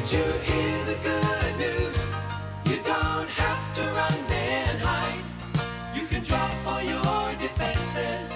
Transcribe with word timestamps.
Did 0.00 0.12
you 0.12 0.32
hear 0.40 0.84
the 0.86 0.98
good 1.02 1.58
news? 1.58 2.06
You 2.64 2.82
don't 2.84 3.28
have 3.28 3.74
to 3.74 3.82
run 3.82 4.14
and 4.32 4.80
hide. 4.80 5.20
You 5.94 6.06
can 6.06 6.22
drop 6.22 6.50
for 6.64 6.80
your 6.80 7.38
defenses. 7.38 8.34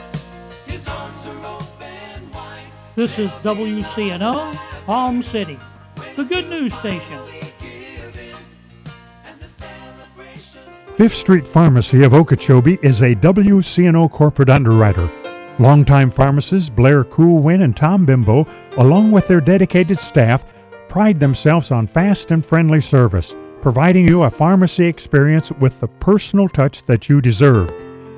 His 0.67 0.87
arms 0.87 1.27
are 1.27 1.47
open 1.47 2.31
wide. 2.35 2.67
This 2.97 3.19
is 3.19 3.31
WCNO, 3.31 4.55
Palm 4.85 5.23
City, 5.23 5.59
the 6.17 6.25
good 6.25 6.51
news 6.51 6.75
station. 6.75 7.19
Fifth 10.99 11.15
Street 11.15 11.47
Pharmacy 11.47 12.03
of 12.03 12.13
Okeechobee 12.13 12.79
is 12.83 13.01
a 13.01 13.15
WCNO 13.15 14.11
corporate 14.11 14.51
underwriter. 14.51 15.11
Longtime 15.59 16.11
pharmacists 16.11 16.69
Blair 16.69 17.05
Coolwin 17.05 17.63
and 17.63 17.75
Tom 17.75 18.05
Bimbo, 18.05 18.47
along 18.77 19.13
with 19.13 19.29
their 19.29 19.41
dedicated 19.41 19.99
staff, 19.99 20.64
pride 20.95 21.19
themselves 21.19 21.73
on 21.73 21.89
fast 21.89 22.31
and 22.31 22.47
friendly 22.47 22.81
service, 22.81 23.35
providing 23.61 24.07
you 24.07 24.23
a 24.23 24.31
pharmacy 24.31 24.85
experience 24.85 25.51
with 25.59 25.81
the 25.81 25.89
personal 25.89 26.47
touch 26.47 26.83
that 26.83 27.09
you 27.09 27.21
deserve. 27.21 27.69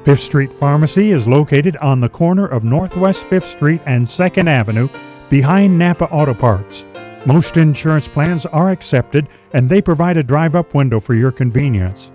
Fifth 0.05 0.21
Street 0.21 0.53
Pharmacy 0.53 1.11
is 1.11 1.27
located 1.27 1.79
on 1.79 2.01
the 2.01 2.09
corner 2.11 2.47
of 2.47 2.65
Northwest 2.65 3.25
Fifth 3.25 3.49
Street 3.49 3.81
and 3.87 4.05
2nd 4.05 4.47
Avenue, 4.47 4.91
behind 5.31 5.79
Napa 5.79 6.05
Auto 6.11 6.35
Parts. 6.35 6.87
Most 7.25 7.57
insurance 7.57 8.09
plans 8.09 8.45
are 8.45 8.69
accepted, 8.69 9.27
and 9.55 9.71
they 9.71 9.81
provide 9.81 10.19
a 10.19 10.23
drive 10.23 10.55
up 10.55 10.75
window 10.75 11.01
for 11.01 11.15
your 11.15 11.33
convenience. 11.33 12.13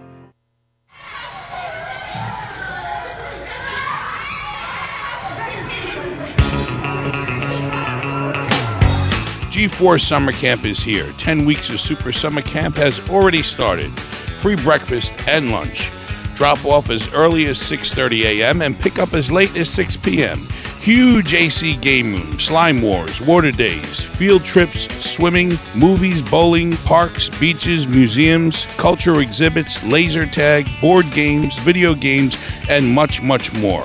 G4 9.51 9.99
Summer 9.99 10.31
Camp 10.31 10.63
is 10.63 10.79
here. 10.79 11.11
10 11.17 11.43
weeks 11.43 11.69
of 11.69 11.81
Super 11.81 12.13
Summer 12.13 12.41
Camp 12.41 12.77
has 12.77 13.05
already 13.09 13.43
started. 13.43 13.91
Free 14.39 14.55
breakfast 14.55 15.11
and 15.27 15.51
lunch. 15.51 15.91
Drop 16.35 16.63
off 16.63 16.89
as 16.89 17.13
early 17.13 17.47
as 17.47 17.59
6:30 17.59 18.23
a.m. 18.23 18.61
and 18.61 18.79
pick 18.79 18.97
up 18.97 19.13
as 19.13 19.29
late 19.29 19.53
as 19.57 19.69
6 19.69 19.97
p.m. 19.97 20.47
Huge 20.79 21.33
AC 21.33 21.75
game 21.75 22.13
room, 22.13 22.39
slime 22.39 22.81
wars, 22.81 23.19
water 23.19 23.51
days, 23.51 23.99
field 23.99 24.45
trips, 24.45 24.87
swimming, 25.05 25.59
movies, 25.75 26.21
bowling, 26.21 26.77
parks, 26.77 27.27
beaches, 27.27 27.85
museums, 27.85 28.65
cultural 28.77 29.19
exhibits, 29.19 29.83
laser 29.83 30.25
tag, 30.25 30.65
board 30.79 31.11
games, 31.11 31.53
video 31.59 31.93
games, 31.93 32.37
and 32.69 32.87
much, 32.89 33.21
much 33.21 33.51
more. 33.51 33.83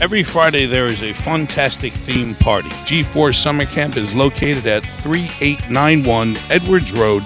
Every 0.00 0.22
Friday 0.22 0.66
there 0.66 0.86
is 0.86 1.02
a 1.02 1.12
fantastic 1.12 1.92
theme 1.92 2.36
party. 2.36 2.68
G4 2.68 3.34
Summer 3.34 3.64
Camp 3.64 3.96
is 3.96 4.14
located 4.14 4.64
at 4.64 4.84
3891 5.02 6.36
Edwards 6.50 6.92
Road 6.92 7.24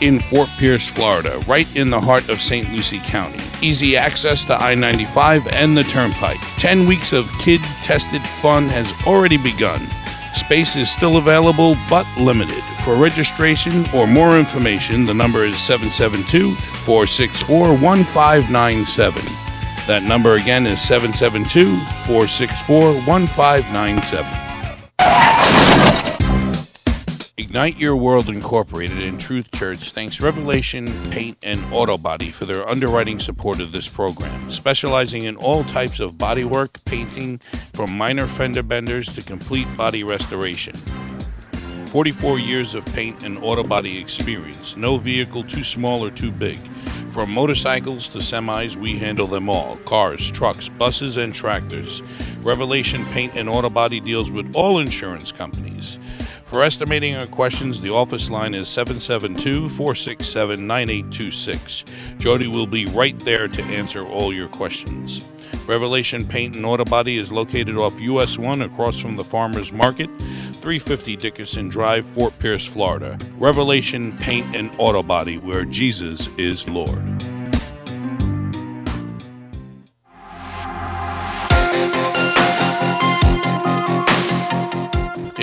in 0.00 0.20
Fort 0.20 0.48
Pierce, 0.56 0.88
Florida, 0.88 1.38
right 1.46 1.68
in 1.76 1.90
the 1.90 2.00
heart 2.00 2.30
of 2.30 2.40
St. 2.40 2.72
Lucie 2.72 3.00
County. 3.00 3.38
Easy 3.60 3.98
access 3.98 4.44
to 4.44 4.54
I 4.54 4.74
95 4.74 5.46
and 5.48 5.76
the 5.76 5.82
Turnpike. 5.84 6.40
10 6.56 6.86
weeks 6.86 7.12
of 7.12 7.30
kid 7.40 7.60
tested 7.82 8.22
fun 8.40 8.66
has 8.68 8.90
already 9.06 9.36
begun. 9.36 9.86
Space 10.34 10.74
is 10.74 10.90
still 10.90 11.18
available 11.18 11.76
but 11.90 12.06
limited. 12.18 12.64
For 12.82 12.96
registration 12.96 13.84
or 13.94 14.06
more 14.06 14.38
information, 14.38 15.04
the 15.04 15.14
number 15.14 15.44
is 15.44 15.60
772 15.60 16.54
464 16.86 17.76
1597. 17.76 19.45
That 19.86 20.02
number 20.02 20.34
again 20.34 20.66
is 20.66 20.80
772 20.82 21.76
464 22.06 22.94
1597. 23.06 24.46
Ignite 27.38 27.78
Your 27.78 27.94
World 27.94 28.28
Incorporated 28.28 29.00
and 29.04 29.20
Truth 29.20 29.52
Church 29.52 29.92
thanks 29.92 30.20
Revelation 30.20 30.88
Paint 31.10 31.38
and 31.44 31.64
Auto 31.72 31.96
Body 31.96 32.30
for 32.30 32.46
their 32.46 32.68
underwriting 32.68 33.20
support 33.20 33.60
of 33.60 33.70
this 33.70 33.88
program, 33.88 34.50
specializing 34.50 35.22
in 35.22 35.36
all 35.36 35.62
types 35.62 36.00
of 36.00 36.14
bodywork, 36.14 36.84
painting, 36.84 37.38
from 37.72 37.96
minor 37.96 38.26
fender 38.26 38.64
benders 38.64 39.14
to 39.14 39.22
complete 39.22 39.68
body 39.76 40.02
restoration. 40.02 40.74
44 41.88 42.38
years 42.38 42.74
of 42.74 42.84
paint 42.86 43.24
and 43.24 43.38
auto 43.38 43.62
body 43.62 43.98
experience, 43.98 44.76
no 44.76 44.98
vehicle 44.98 45.44
too 45.44 45.64
small 45.64 46.04
or 46.04 46.10
too 46.10 46.30
big. 46.30 46.58
From 47.10 47.30
motorcycles 47.30 48.08
to 48.08 48.18
semis, 48.18 48.76
we 48.76 48.98
handle 48.98 49.26
them 49.26 49.48
all 49.48 49.76
cars, 49.84 50.30
trucks, 50.30 50.68
buses, 50.68 51.16
and 51.16 51.34
tractors. 51.34 52.02
Revelation 52.42 53.04
Paint 53.06 53.34
and 53.36 53.48
Auto 53.48 53.70
Body 53.70 54.00
deals 54.00 54.30
with 54.30 54.54
all 54.54 54.78
insurance 54.78 55.32
companies. 55.32 55.98
For 56.44 56.62
estimating 56.62 57.14
or 57.16 57.26
questions, 57.26 57.80
the 57.80 57.90
office 57.92 58.30
line 58.30 58.54
is 58.54 58.68
772 58.68 59.68
467 59.70 60.66
9826. 60.66 61.84
Jody 62.18 62.48
will 62.48 62.66
be 62.66 62.86
right 62.86 63.18
there 63.20 63.48
to 63.48 63.62
answer 63.64 64.04
all 64.06 64.32
your 64.32 64.48
questions. 64.48 65.26
Revelation 65.66 66.24
Paint 66.24 66.54
and 66.54 66.64
Auto 66.64 66.84
Body 66.84 67.18
is 67.18 67.32
located 67.32 67.76
off 67.76 68.00
US 68.00 68.38
1 68.38 68.62
across 68.62 69.00
from 69.00 69.16
the 69.16 69.24
Farmers 69.24 69.72
Market, 69.72 70.08
350 70.56 71.16
Dickerson 71.16 71.68
Drive, 71.68 72.06
Fort 72.06 72.38
Pierce, 72.38 72.66
Florida. 72.66 73.18
Revelation 73.38 74.16
Paint 74.18 74.56
and 74.56 74.70
Auto 74.78 75.02
Body, 75.02 75.38
where 75.38 75.64
Jesus 75.64 76.28
is 76.36 76.68
Lord. 76.68 77.35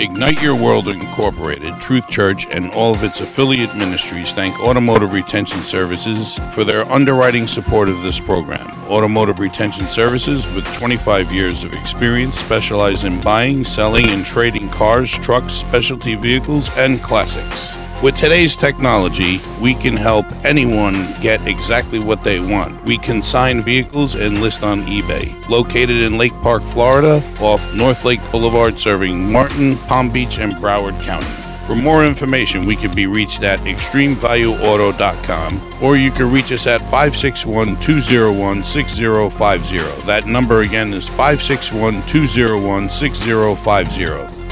Ignite 0.04 0.42
Your 0.42 0.54
World 0.54 0.88
Incorporated, 0.88 1.80
Truth 1.80 2.10
Church, 2.10 2.46
and 2.50 2.70
all 2.72 2.94
of 2.94 3.02
its 3.02 3.22
affiliate 3.22 3.74
ministries 3.74 4.34
thank 4.34 4.60
Automotive 4.60 5.14
Retention 5.14 5.62
Services 5.62 6.38
for 6.50 6.62
their 6.62 6.84
underwriting 6.92 7.46
support 7.46 7.88
of 7.88 8.02
this 8.02 8.20
program. 8.20 8.70
Automotive 8.90 9.40
Retention 9.40 9.86
Services, 9.86 10.46
with 10.54 10.70
25 10.74 11.32
years 11.32 11.64
of 11.64 11.72
experience, 11.72 12.38
specialize 12.38 13.04
in 13.04 13.18
buying, 13.22 13.64
selling, 13.64 14.10
and 14.10 14.26
trading 14.26 14.68
cars, 14.68 15.10
trucks, 15.10 15.54
specialty 15.54 16.14
vehicles, 16.16 16.68
and 16.76 17.02
classics. 17.02 17.78
With 18.02 18.16
today's 18.16 18.54
technology, 18.54 19.40
we 19.60 19.74
can 19.74 19.96
help 19.96 20.26
anyone 20.44 21.06
get 21.22 21.46
exactly 21.46 22.00
what 22.00 22.22
they 22.22 22.38
want. 22.38 22.84
We 22.84 22.98
consign 22.98 23.62
vehicles 23.62 24.14
and 24.14 24.42
list 24.42 24.62
on 24.62 24.82
eBay. 24.82 25.48
Located 25.48 26.02
in 26.02 26.18
Lake 26.18 26.34
Park, 26.42 26.62
Florida, 26.62 27.22
off 27.40 27.74
North 27.74 28.04
Lake 28.04 28.20
Boulevard, 28.30 28.78
serving 28.78 29.32
Martin, 29.32 29.78
Palm 29.78 30.10
Beach, 30.10 30.38
and 30.38 30.54
Broward 30.56 31.00
County. 31.00 31.26
For 31.66 31.74
more 31.74 32.04
information, 32.04 32.66
we 32.66 32.76
can 32.76 32.94
be 32.94 33.06
reached 33.06 33.42
at 33.42 33.58
extremevalueauto.com 33.60 35.82
or 35.82 35.96
you 35.96 36.10
can 36.10 36.30
reach 36.30 36.52
us 36.52 36.66
at 36.66 36.82
561 36.82 37.80
201 37.80 38.64
6050. 38.64 40.06
That 40.06 40.26
number 40.26 40.60
again 40.60 40.92
is 40.92 41.08
561 41.08 42.06
201 42.06 42.90
6050. 42.90 44.43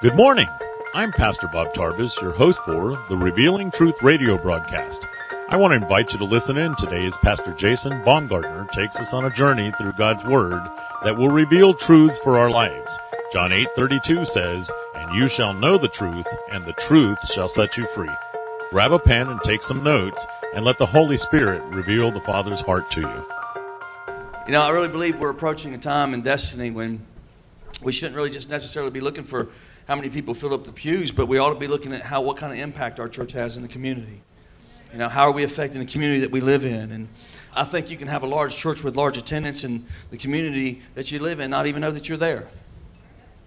Good 0.00 0.14
morning. 0.14 0.46
I'm 0.94 1.10
Pastor 1.10 1.48
Bob 1.48 1.74
Tarbus, 1.74 2.22
your 2.22 2.30
host 2.30 2.60
for 2.64 2.96
the 3.08 3.16
Revealing 3.16 3.72
Truth 3.72 4.00
radio 4.00 4.38
broadcast. 4.38 5.04
I 5.48 5.56
want 5.56 5.72
to 5.72 5.82
invite 5.82 6.12
you 6.12 6.20
to 6.20 6.24
listen 6.24 6.56
in 6.56 6.76
today 6.76 7.04
as 7.04 7.16
Pastor 7.16 7.52
Jason 7.54 8.04
Baumgartner 8.04 8.68
takes 8.72 9.00
us 9.00 9.12
on 9.12 9.24
a 9.24 9.34
journey 9.34 9.72
through 9.76 9.94
God's 9.94 10.24
Word 10.24 10.62
that 11.02 11.16
will 11.16 11.30
reveal 11.30 11.74
truths 11.74 12.16
for 12.16 12.38
our 12.38 12.48
lives. 12.48 12.96
John 13.32 13.50
8:32 13.50 14.24
says, 14.24 14.70
"And 14.94 15.16
you 15.16 15.26
shall 15.26 15.52
know 15.52 15.76
the 15.76 15.88
truth, 15.88 16.28
and 16.52 16.64
the 16.64 16.74
truth 16.74 17.18
shall 17.28 17.48
set 17.48 17.76
you 17.76 17.84
free." 17.88 18.14
Grab 18.70 18.92
a 18.92 19.00
pen 19.00 19.26
and 19.26 19.42
take 19.42 19.64
some 19.64 19.82
notes, 19.82 20.28
and 20.54 20.64
let 20.64 20.78
the 20.78 20.86
Holy 20.86 21.16
Spirit 21.16 21.60
reveal 21.70 22.12
the 22.12 22.20
Father's 22.20 22.60
heart 22.60 22.88
to 22.92 23.00
you. 23.00 23.28
You 24.46 24.52
know, 24.52 24.62
I 24.62 24.70
really 24.70 24.86
believe 24.86 25.18
we're 25.18 25.30
approaching 25.30 25.74
a 25.74 25.78
time 25.78 26.14
in 26.14 26.22
destiny 26.22 26.70
when 26.70 27.00
we 27.82 27.90
shouldn't 27.90 28.14
really 28.14 28.30
just 28.30 28.48
necessarily 28.48 28.92
be 28.92 29.00
looking 29.00 29.24
for 29.24 29.48
how 29.88 29.96
many 29.96 30.10
people 30.10 30.34
fill 30.34 30.52
up 30.52 30.66
the 30.66 30.72
pews, 30.72 31.10
but 31.10 31.26
we 31.26 31.38
ought 31.38 31.54
to 31.54 31.58
be 31.58 31.66
looking 31.66 31.94
at 31.94 32.02
how 32.02 32.20
what 32.20 32.36
kind 32.36 32.52
of 32.52 32.58
impact 32.58 33.00
our 33.00 33.08
church 33.08 33.32
has 33.32 33.56
in 33.56 33.62
the 33.62 33.68
community. 33.68 34.20
You 34.92 34.98
know, 34.98 35.08
how 35.08 35.24
are 35.24 35.32
we 35.32 35.44
affecting 35.44 35.80
the 35.80 35.86
community 35.86 36.20
that 36.20 36.30
we 36.30 36.42
live 36.42 36.66
in? 36.66 36.92
And 36.92 37.08
I 37.54 37.64
think 37.64 37.90
you 37.90 37.96
can 37.96 38.06
have 38.06 38.22
a 38.22 38.26
large 38.26 38.54
church 38.54 38.84
with 38.84 38.96
large 38.96 39.16
attendance 39.16 39.64
in 39.64 39.86
the 40.10 40.18
community 40.18 40.82
that 40.94 41.10
you 41.10 41.18
live 41.18 41.40
in, 41.40 41.50
not 41.50 41.66
even 41.66 41.80
know 41.80 41.90
that 41.90 42.06
you're 42.06 42.18
there. 42.18 42.48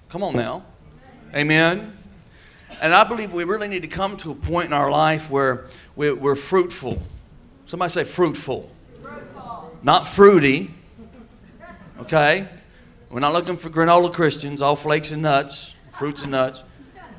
Come 0.09 0.23
on 0.23 0.35
now. 0.35 0.65
Amen. 1.35 1.95
And 2.81 2.95
I 2.95 3.03
believe 3.03 3.33
we 3.33 3.43
really 3.43 3.67
need 3.67 3.83
to 3.83 3.87
come 3.87 4.17
to 4.17 4.31
a 4.31 4.35
point 4.35 4.65
in 4.65 4.73
our 4.73 4.89
life 4.89 5.29
where 5.29 5.67
we're, 5.95 6.15
we're 6.15 6.35
fruitful. 6.35 6.99
Somebody 7.67 7.91
say 7.91 8.03
fruitful. 8.03 8.71
fruitful. 8.99 9.77
Not 9.83 10.07
fruity. 10.07 10.73
Okay? 11.99 12.47
We're 13.11 13.19
not 13.19 13.33
looking 13.33 13.57
for 13.57 13.69
granola 13.69 14.11
Christians, 14.11 14.63
all 14.63 14.75
flakes 14.75 15.11
and 15.11 15.21
nuts 15.21 15.75
fruits 16.01 16.23
and 16.23 16.31
nuts. 16.31 16.63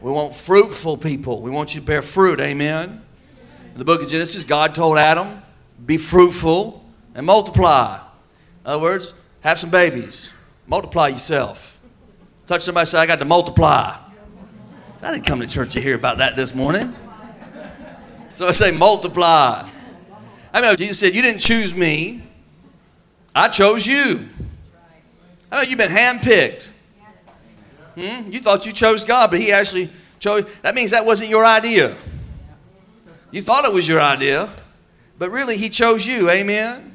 We 0.01 0.11
want 0.11 0.35
fruitful 0.35 0.97
people. 0.97 1.41
We 1.41 1.53
want 1.53 1.73
you 1.73 1.81
to 1.81 1.87
bear 1.87 2.03
fruit. 2.03 2.41
Amen. 2.41 3.01
In 3.71 3.79
the 3.79 3.85
book 3.85 4.03
of 4.03 4.09
Genesis, 4.09 4.43
God 4.43 4.75
told 4.75 4.99
Adam, 4.99 5.41
be 5.87 5.97
fruitful 5.97 6.85
and 7.15 7.25
multiply. 7.25 8.01
In 8.65 8.71
other 8.73 8.83
words, 8.83 9.15
have 9.43 9.61
some 9.61 9.71
babies, 9.71 10.33
multiply 10.67 11.07
yourself. 11.07 11.81
Touch 12.49 12.63
somebody, 12.63 12.87
say, 12.87 12.99
I 12.99 13.07
got 13.07 13.21
to 13.21 13.25
multiply. 13.25 13.97
I 15.01 15.13
didn't 15.13 15.27
come 15.27 15.39
to 15.39 15.47
church 15.47 15.75
to 15.75 15.81
hear 15.81 15.95
about 15.95 16.19
that 16.19 16.35
this 16.35 16.53
morning. 16.53 16.93
So 18.35 18.49
I 18.49 18.51
say, 18.51 18.73
multiply. 18.73 19.71
I 20.53 20.61
mean, 20.61 20.77
Jesus 20.77 20.99
said, 20.99 21.15
You 21.15 21.23
didn't 21.23 21.41
choose 21.41 21.73
me, 21.73 22.25
I 23.33 23.47
chose 23.47 23.87
you. 23.87 24.29
I 25.53 25.59
know 25.59 25.63
you've 25.63 25.79
been 25.79 25.93
handpicked. 25.93 26.72
Hmm? 27.95 28.31
You 28.31 28.41
thought 28.41 28.67
you 28.67 28.73
chose 28.73 29.05
God, 29.05 29.31
but 29.31 29.41
He 29.41 29.53
actually 29.53 29.91
chose. 30.19 30.45
That 30.63 30.75
means 30.75 30.91
that 30.93 31.05
wasn't 31.05 31.31
your 31.31 31.45
idea. 31.45 31.97
You 33.31 33.43
thought 33.43 33.65
it 33.65 33.73
was 33.73 33.89
your 33.89 34.01
idea, 34.01 34.51
but 35.19 35.31
really 35.31 35.57
He 35.57 35.69
chose 35.69 36.07
you. 36.07 36.31
Amen. 36.31 36.89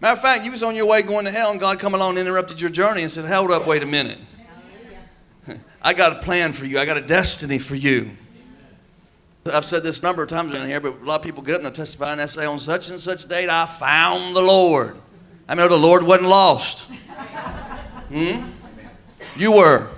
Matter 0.00 0.12
of 0.12 0.20
fact, 0.20 0.44
you 0.44 0.52
was 0.52 0.62
on 0.62 0.76
your 0.76 0.86
way 0.86 1.02
going 1.02 1.24
to 1.24 1.30
hell, 1.30 1.50
and 1.50 1.58
God 1.58 1.78
come 1.78 1.94
along 1.94 2.10
and 2.10 2.20
interrupted 2.20 2.60
your 2.60 2.70
journey 2.70 3.02
and 3.02 3.10
said, 3.10 3.24
"Hold 3.24 3.50
up, 3.50 3.66
wait 3.66 3.82
a 3.82 3.86
minute. 3.86 4.18
I 5.82 5.94
got 5.94 6.12
a 6.12 6.20
plan 6.20 6.52
for 6.52 6.66
you. 6.66 6.78
I 6.78 6.84
got 6.84 6.96
a 6.96 7.00
destiny 7.00 7.58
for 7.58 7.74
you." 7.74 8.10
I've 9.50 9.64
said 9.64 9.82
this 9.82 10.00
a 10.00 10.02
number 10.02 10.22
of 10.22 10.28
times 10.28 10.52
in 10.52 10.66
here, 10.68 10.80
but 10.80 11.00
a 11.00 11.04
lot 11.04 11.16
of 11.16 11.22
people 11.22 11.42
get 11.42 11.54
up 11.54 11.64
and 11.64 11.66
they 11.66 11.76
testify 11.76 12.12
and 12.12 12.20
they 12.20 12.26
say, 12.26 12.44
"On 12.44 12.58
such 12.58 12.90
and 12.90 13.00
such 13.00 13.26
date, 13.28 13.48
I 13.48 13.66
found 13.66 14.36
the 14.36 14.42
Lord." 14.42 14.96
I 15.48 15.54
mean, 15.54 15.68
the 15.68 15.78
Lord 15.78 16.04
wasn't 16.04 16.28
lost. 16.28 16.86
Hmm? 18.08 18.50
You 19.36 19.52
were 19.52 19.88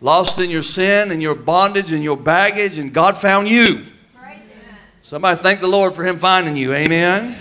lost 0.00 0.38
in 0.38 0.50
your 0.50 0.62
sin 0.62 1.10
and 1.10 1.22
your 1.22 1.34
bondage 1.34 1.92
and 1.92 2.02
your 2.02 2.16
baggage, 2.16 2.78
and 2.78 2.92
God 2.92 3.16
found 3.16 3.48
you. 3.48 3.86
Somebody 5.02 5.38
thank 5.38 5.60
the 5.60 5.68
Lord 5.68 5.92
for 5.92 6.04
Him 6.04 6.18
finding 6.18 6.56
you. 6.56 6.72
Amen. 6.72 7.36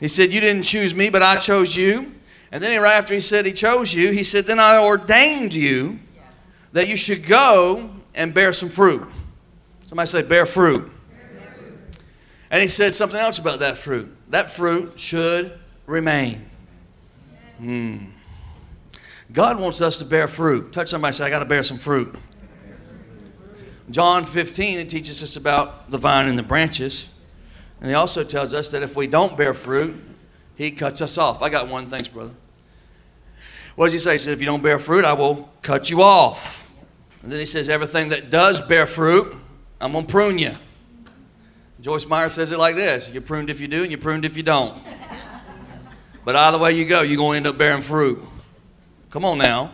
He 0.00 0.08
said, 0.08 0.32
You 0.32 0.40
didn't 0.40 0.64
choose 0.64 0.94
me, 0.94 1.10
but 1.10 1.22
I 1.22 1.36
chose 1.36 1.76
you. 1.76 2.12
And 2.52 2.62
then 2.62 2.80
right 2.82 2.94
after 2.94 3.14
he 3.14 3.20
said 3.20 3.46
he 3.46 3.52
chose 3.52 3.94
you, 3.94 4.10
he 4.10 4.24
said, 4.24 4.46
Then 4.46 4.58
I 4.58 4.78
ordained 4.78 5.54
you 5.54 5.98
that 6.72 6.88
you 6.88 6.96
should 6.96 7.26
go 7.26 7.90
and 8.14 8.34
bear 8.34 8.52
some 8.52 8.68
fruit. 8.68 9.06
Somebody 9.86 10.06
say, 10.08 10.22
Bear 10.22 10.46
fruit. 10.46 10.90
And 12.50 12.60
he 12.60 12.66
said 12.66 12.94
something 12.94 13.18
else 13.18 13.38
about 13.38 13.60
that 13.60 13.78
fruit. 13.78 14.14
That 14.30 14.50
fruit 14.50 14.98
should 14.98 15.56
remain. 15.86 16.44
Hmm. 17.58 18.06
God 19.32 19.60
wants 19.60 19.80
us 19.80 19.98
to 19.98 20.04
bear 20.04 20.28
fruit. 20.28 20.72
Touch 20.72 20.88
somebody 20.88 21.14
say, 21.14 21.24
I 21.24 21.30
got 21.30 21.40
to 21.40 21.44
bear 21.44 21.62
some 21.62 21.78
fruit. 21.78 22.14
John 23.90 24.24
15, 24.24 24.78
it 24.78 24.88
teaches 24.88 25.22
us 25.22 25.36
about 25.36 25.90
the 25.90 25.98
vine 25.98 26.28
and 26.28 26.38
the 26.38 26.42
branches. 26.42 27.08
And 27.80 27.88
he 27.88 27.94
also 27.94 28.22
tells 28.24 28.54
us 28.54 28.70
that 28.70 28.82
if 28.82 28.96
we 28.96 29.06
don't 29.06 29.36
bear 29.36 29.54
fruit, 29.54 30.00
he 30.54 30.70
cuts 30.70 31.00
us 31.00 31.18
off. 31.18 31.42
I 31.42 31.48
got 31.48 31.68
one, 31.68 31.86
thanks, 31.86 32.08
brother. 32.08 32.32
What 33.76 33.86
does 33.86 33.92
he 33.92 33.98
say? 33.98 34.12
He 34.12 34.18
said, 34.18 34.32
if 34.32 34.40
you 34.40 34.46
don't 34.46 34.62
bear 34.62 34.78
fruit, 34.78 35.04
I 35.04 35.12
will 35.12 35.48
cut 35.62 35.90
you 35.90 36.02
off. 36.02 36.70
And 37.22 37.32
then 37.32 37.40
he 37.40 37.46
says, 37.46 37.68
everything 37.68 38.10
that 38.10 38.30
does 38.30 38.60
bear 38.60 38.86
fruit, 38.86 39.34
I'm 39.80 39.92
going 39.92 40.06
to 40.06 40.10
prune 40.10 40.38
you. 40.38 40.54
Joyce 41.80 42.06
Meyer 42.06 42.28
says 42.28 42.52
it 42.52 42.58
like 42.58 42.76
this 42.76 43.10
You're 43.10 43.22
pruned 43.22 43.48
if 43.48 43.60
you 43.60 43.68
do, 43.68 43.82
and 43.82 43.90
you're 43.90 44.00
pruned 44.00 44.24
if 44.24 44.36
you 44.36 44.42
don't. 44.42 44.82
But 46.24 46.36
either 46.36 46.58
way 46.58 46.72
you 46.72 46.84
go, 46.84 47.00
you're 47.00 47.16
going 47.16 47.42
to 47.42 47.48
end 47.48 47.54
up 47.54 47.58
bearing 47.58 47.80
fruit. 47.80 48.22
Come 49.10 49.24
on 49.24 49.38
now. 49.38 49.72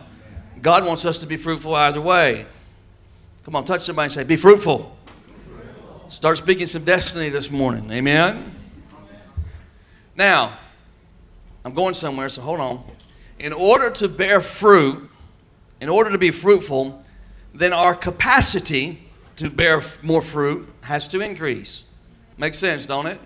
God 0.61 0.85
wants 0.85 1.05
us 1.05 1.19
to 1.19 1.27
be 1.27 1.37
fruitful 1.37 1.75
either 1.75 2.01
way. 2.01 2.45
Come 3.43 3.55
on, 3.55 3.65
touch 3.65 3.83
somebody 3.83 4.05
and 4.05 4.13
say, 4.13 4.23
Be 4.23 4.35
fruitful. 4.35 4.97
Start 6.09 6.37
speaking 6.37 6.65
some 6.65 6.83
destiny 6.83 7.29
this 7.29 7.51
morning. 7.51 7.89
Amen. 7.91 8.55
Now, 10.15 10.57
I'm 11.63 11.73
going 11.73 11.93
somewhere, 11.93 12.29
so 12.29 12.41
hold 12.41 12.59
on. 12.59 12.83
In 13.39 13.53
order 13.53 13.91
to 13.91 14.09
bear 14.09 14.41
fruit, 14.41 15.09
in 15.79 15.89
order 15.89 16.11
to 16.11 16.17
be 16.17 16.31
fruitful, 16.31 17.03
then 17.53 17.73
our 17.73 17.93
capacity 17.93 19.07
to 19.35 19.49
bear 19.49 19.81
more 20.01 20.21
fruit 20.21 20.67
has 20.81 21.07
to 21.09 21.21
increase. 21.21 21.83
Makes 22.37 22.57
sense, 22.57 22.85
don't 22.85 23.05
it? 23.05 23.19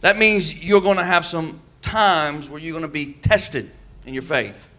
That 0.00 0.16
means 0.16 0.62
you're 0.62 0.80
going 0.80 0.96
to 0.98 1.04
have 1.04 1.26
some 1.26 1.60
times 1.82 2.48
where 2.48 2.60
you're 2.60 2.72
going 2.72 2.82
to 2.82 2.88
be 2.88 3.12
tested 3.14 3.70
in 4.06 4.14
your 4.14 4.22
faith. 4.22 4.69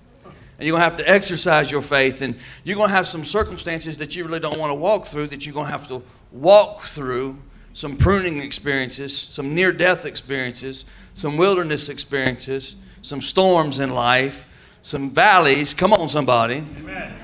And 0.61 0.67
you're 0.67 0.77
going 0.77 0.87
to 0.87 0.95
have 0.95 0.97
to 0.97 1.09
exercise 1.09 1.71
your 1.71 1.81
faith. 1.81 2.21
And 2.21 2.35
you're 2.63 2.75
going 2.75 2.89
to 2.89 2.93
have 2.93 3.07
some 3.07 3.25
circumstances 3.25 3.97
that 3.97 4.15
you 4.15 4.23
really 4.25 4.39
don't 4.39 4.59
want 4.59 4.69
to 4.69 4.75
walk 4.75 5.07
through 5.07 5.25
that 5.29 5.43
you're 5.43 5.55
going 5.55 5.65
to 5.65 5.71
have 5.71 5.87
to 5.87 6.03
walk 6.31 6.83
through. 6.83 7.39
Some 7.73 7.97
pruning 7.97 8.37
experiences, 8.37 9.17
some 9.17 9.55
near 9.55 9.73
death 9.73 10.05
experiences, 10.05 10.85
some 11.15 11.35
wilderness 11.35 11.89
experiences, 11.89 12.75
some 13.01 13.21
storms 13.21 13.79
in 13.79 13.95
life, 13.95 14.45
some 14.83 15.09
valleys. 15.09 15.73
Come 15.73 15.93
on, 15.93 16.07
somebody. 16.07 16.57
Amen. 16.57 17.15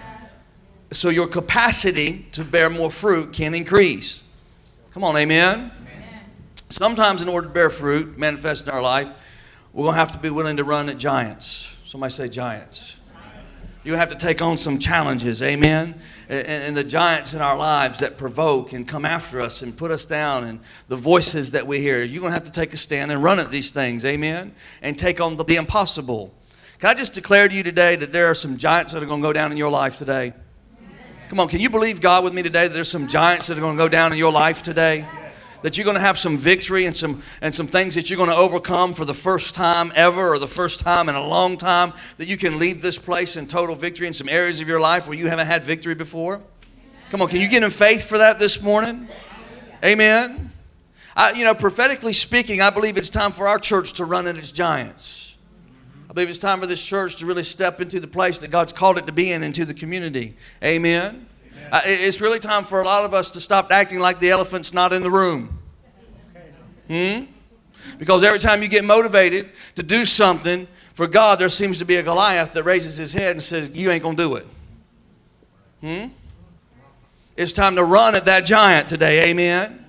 So 0.92 1.10
your 1.10 1.28
capacity 1.28 2.26
to 2.32 2.44
bear 2.44 2.72
more 2.72 2.90
fruit 2.90 3.34
can 3.34 3.54
increase. 3.54 4.24
Come 4.94 5.04
on, 5.04 5.16
amen. 5.16 5.72
amen. 5.80 6.24
Sometimes, 6.72 7.22
in 7.22 7.30
order 7.30 7.48
to 7.48 7.54
bear 7.54 7.70
fruit, 7.70 8.18
manifest 8.18 8.66
in 8.66 8.74
our 8.74 8.82
life, 8.82 9.10
we're 9.74 9.84
going 9.84 9.94
to 9.94 10.00
have 10.00 10.14
to 10.14 10.18
be 10.18 10.32
willing 10.32 10.58
to 10.58 10.64
run 10.64 10.90
at 10.90 10.98
giants. 10.98 11.76
Somebody 11.86 12.12
say 12.12 12.30
giants. 12.30 12.98
You're 13.88 13.96
going 13.96 14.06
to 14.06 14.14
have 14.14 14.20
to 14.20 14.26
take 14.28 14.42
on 14.42 14.58
some 14.58 14.80
challenges, 14.80 15.42
amen? 15.42 15.96
And, 16.28 16.46
and, 16.46 16.76
the 16.76 16.84
giants 16.84 17.34
in 17.34 17.42
our 17.42 17.56
lives 17.56 18.00
that 18.00 18.18
provoke 18.18 18.74
and 18.74 18.86
come 18.86 19.06
after 19.06 19.40
us 19.40 19.62
and 19.62 19.78
put 19.78 19.92
us 19.92 20.06
down, 20.06 20.44
and 20.44 20.60
the 20.90 20.98
voices 20.98 21.52
that 21.52 21.66
we 21.66 21.80
hear. 21.80 22.04
You're 22.04 22.20
going 22.20 22.32
to 22.32 22.34
have 22.34 22.44
to 22.44 22.52
take 22.52 22.74
a 22.74 22.78
stand 22.78 23.14
and 23.14 23.24
run 23.24 23.40
at 23.40 23.50
these 23.50 23.72
things, 23.72 24.04
amen? 24.04 24.54
And 24.82 25.00
take 25.00 25.22
on 25.22 25.36
the, 25.36 25.46
the 25.46 25.56
impossible. 25.56 26.34
Can 26.80 26.90
I 26.90 26.96
just 26.96 27.14
declare 27.14 27.48
to 27.48 27.56
you 27.56 27.64
today 27.64 27.96
that 27.96 28.12
there 28.12 28.26
are 28.26 28.36
some 28.36 28.58
giants 28.58 28.92
that 28.92 29.02
are 29.02 29.06
going 29.06 29.22
to 29.22 29.26
go 29.26 29.32
down 29.32 29.54
in 29.54 29.58
your 29.58 29.72
life 29.72 29.98
today? 29.98 30.34
Come 31.30 31.40
on, 31.40 31.48
can 31.48 31.62
you 31.62 31.70
believe 31.70 32.02
God 32.02 32.26
with 32.26 32.34
me 32.34 32.44
today 32.44 32.68
that 32.68 32.74
there's 32.74 32.92
some 32.92 33.08
giants 33.08 33.48
that 33.48 33.58
are 33.58 33.62
going 33.62 33.78
to 33.78 33.82
go 33.82 33.88
down 33.88 34.12
in 34.12 34.18
your 34.18 34.34
life 34.34 34.64
today? 34.64 35.08
That 35.68 35.78
you're 35.78 35.84
going 35.84 35.96
to 35.96 36.00
have 36.00 36.18
some 36.18 36.38
victory 36.38 36.86
and 36.86 36.96
some 36.96 37.22
and 37.42 37.54
some 37.54 37.68
things 37.68 37.96
that 37.96 38.10
you're 38.10 38.16
going 38.16 38.30
to 38.30 38.36
overcome 38.38 38.94
for 38.94 39.04
the 39.04 39.14
first 39.14 39.54
time 39.54 39.92
ever 39.96 40.34
or 40.34 40.40
the 40.40 40.48
first 40.48 40.80
time 40.80 41.10
in 41.10 41.16
a 41.16 41.28
long 41.28 41.58
time 41.58 41.92
that 42.16 42.26
you 42.30 42.38
can 42.38 42.58
leave 42.58 42.82
this 42.82 42.98
place 42.98 43.36
in 43.36 43.48
total 43.48 43.76
victory 43.76 44.08
in 44.08 44.14
some 44.14 44.30
areas 44.30 44.62
of 44.62 44.68
your 44.70 44.80
life 44.80 45.10
where 45.10 45.18
you 45.18 45.28
haven't 45.28 45.46
had 45.46 45.66
victory 45.66 45.94
before? 45.94 46.40
Come 47.10 47.22
on 47.22 47.28
can 47.28 47.42
you 47.42 47.50
get 47.50 47.64
in 47.64 47.70
faith 47.70 48.08
for 48.08 48.18
that 48.18 48.40
this 48.40 48.62
morning? 48.62 49.10
Amen. 49.84 50.54
I, 51.18 51.34
you 51.34 51.44
know 51.44 51.54
prophetically 51.54 52.14
speaking 52.14 52.62
i 52.62 52.70
believe 52.70 52.96
it's 52.96 53.10
time 53.10 53.34
for 53.34 53.46
our 53.46 53.60
church 53.60 53.92
to 53.94 54.06
run 54.06 54.26
at 54.26 54.38
its 54.38 54.54
giants. 54.54 55.36
I 56.10 56.14
believe 56.14 56.30
it's 56.30 56.40
time 56.40 56.62
for 56.62 56.68
this 56.68 56.82
church 56.82 57.18
to 57.18 57.26
really 57.26 57.44
step 57.44 57.82
into 57.82 58.00
the 58.00 58.08
place 58.08 58.40
that 58.40 58.52
god's 58.52 58.72
called 58.72 58.98
it 58.98 59.06
to 59.08 59.12
be 59.12 59.34
in 59.34 59.44
into 59.44 59.66
the 59.66 59.74
community. 59.74 60.38
Amen? 60.64 61.28
Uh, 61.72 61.82
it's 61.84 62.22
really 62.22 62.40
time 62.40 62.64
for 62.64 62.82
a 62.82 62.86
lot 62.86 63.04
of 63.04 63.14
us 63.14 63.32
to 63.32 63.42
stop 63.42 63.72
acting 63.72 64.00
like 64.00 64.20
the 64.20 64.32
elephant's 64.32 64.74
not 64.74 64.94
in 64.94 65.02
the 65.02 65.12
room. 65.12 65.57
Hmm? 66.88 67.26
Because 67.98 68.24
every 68.24 68.40
time 68.40 68.62
you 68.62 68.68
get 68.68 68.84
motivated 68.84 69.50
to 69.76 69.84
do 69.84 70.06
something 70.06 70.68
for 70.94 71.08
God, 71.08 71.40
there 71.40 71.50
seems 71.50 71.80
to 71.80 71.86
be 71.86 71.96
a 71.98 72.04
Goliath 72.04 72.54
that 72.54 72.64
raises 72.64 72.98
his 72.98 73.14
head 73.14 73.32
and 73.32 73.44
says, 73.44 73.70
You 73.74 73.92
ain't 73.92 74.04
going 74.04 74.18
to 74.18 74.24
do 74.24 74.36
it. 74.36 74.48
Hmm? 75.82 76.08
It's 77.36 77.54
time 77.54 77.76
to 77.76 77.84
run 77.84 78.16
at 78.16 78.26
that 78.26 78.46
giant 78.46 78.90
today. 78.90 79.30
Amen. 79.30 79.86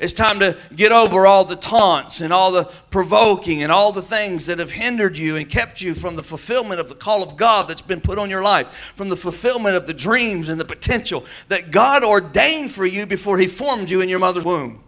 It's 0.00 0.14
time 0.14 0.40
to 0.40 0.58
get 0.74 0.92
over 0.92 1.26
all 1.26 1.44
the 1.44 1.56
taunts 1.56 2.22
and 2.22 2.32
all 2.32 2.52
the 2.52 2.64
provoking 2.90 3.62
and 3.62 3.70
all 3.70 3.92
the 3.92 4.02
things 4.02 4.46
that 4.46 4.58
have 4.58 4.70
hindered 4.70 5.18
you 5.18 5.36
and 5.36 5.46
kept 5.46 5.82
you 5.82 5.92
from 5.92 6.16
the 6.16 6.22
fulfillment 6.22 6.80
of 6.80 6.88
the 6.88 6.94
call 6.94 7.22
of 7.22 7.36
God 7.36 7.68
that's 7.68 7.82
been 7.82 8.00
put 8.00 8.18
on 8.18 8.30
your 8.30 8.42
life, 8.42 8.92
from 8.94 9.10
the 9.10 9.16
fulfillment 9.16 9.76
of 9.76 9.86
the 9.86 9.92
dreams 9.92 10.48
and 10.48 10.58
the 10.58 10.64
potential 10.64 11.26
that 11.48 11.70
God 11.70 12.02
ordained 12.02 12.70
for 12.70 12.86
you 12.86 13.04
before 13.04 13.36
He 13.36 13.46
formed 13.46 13.90
you 13.90 14.00
in 14.00 14.08
your 14.08 14.18
mother's 14.18 14.44
womb. 14.44 14.82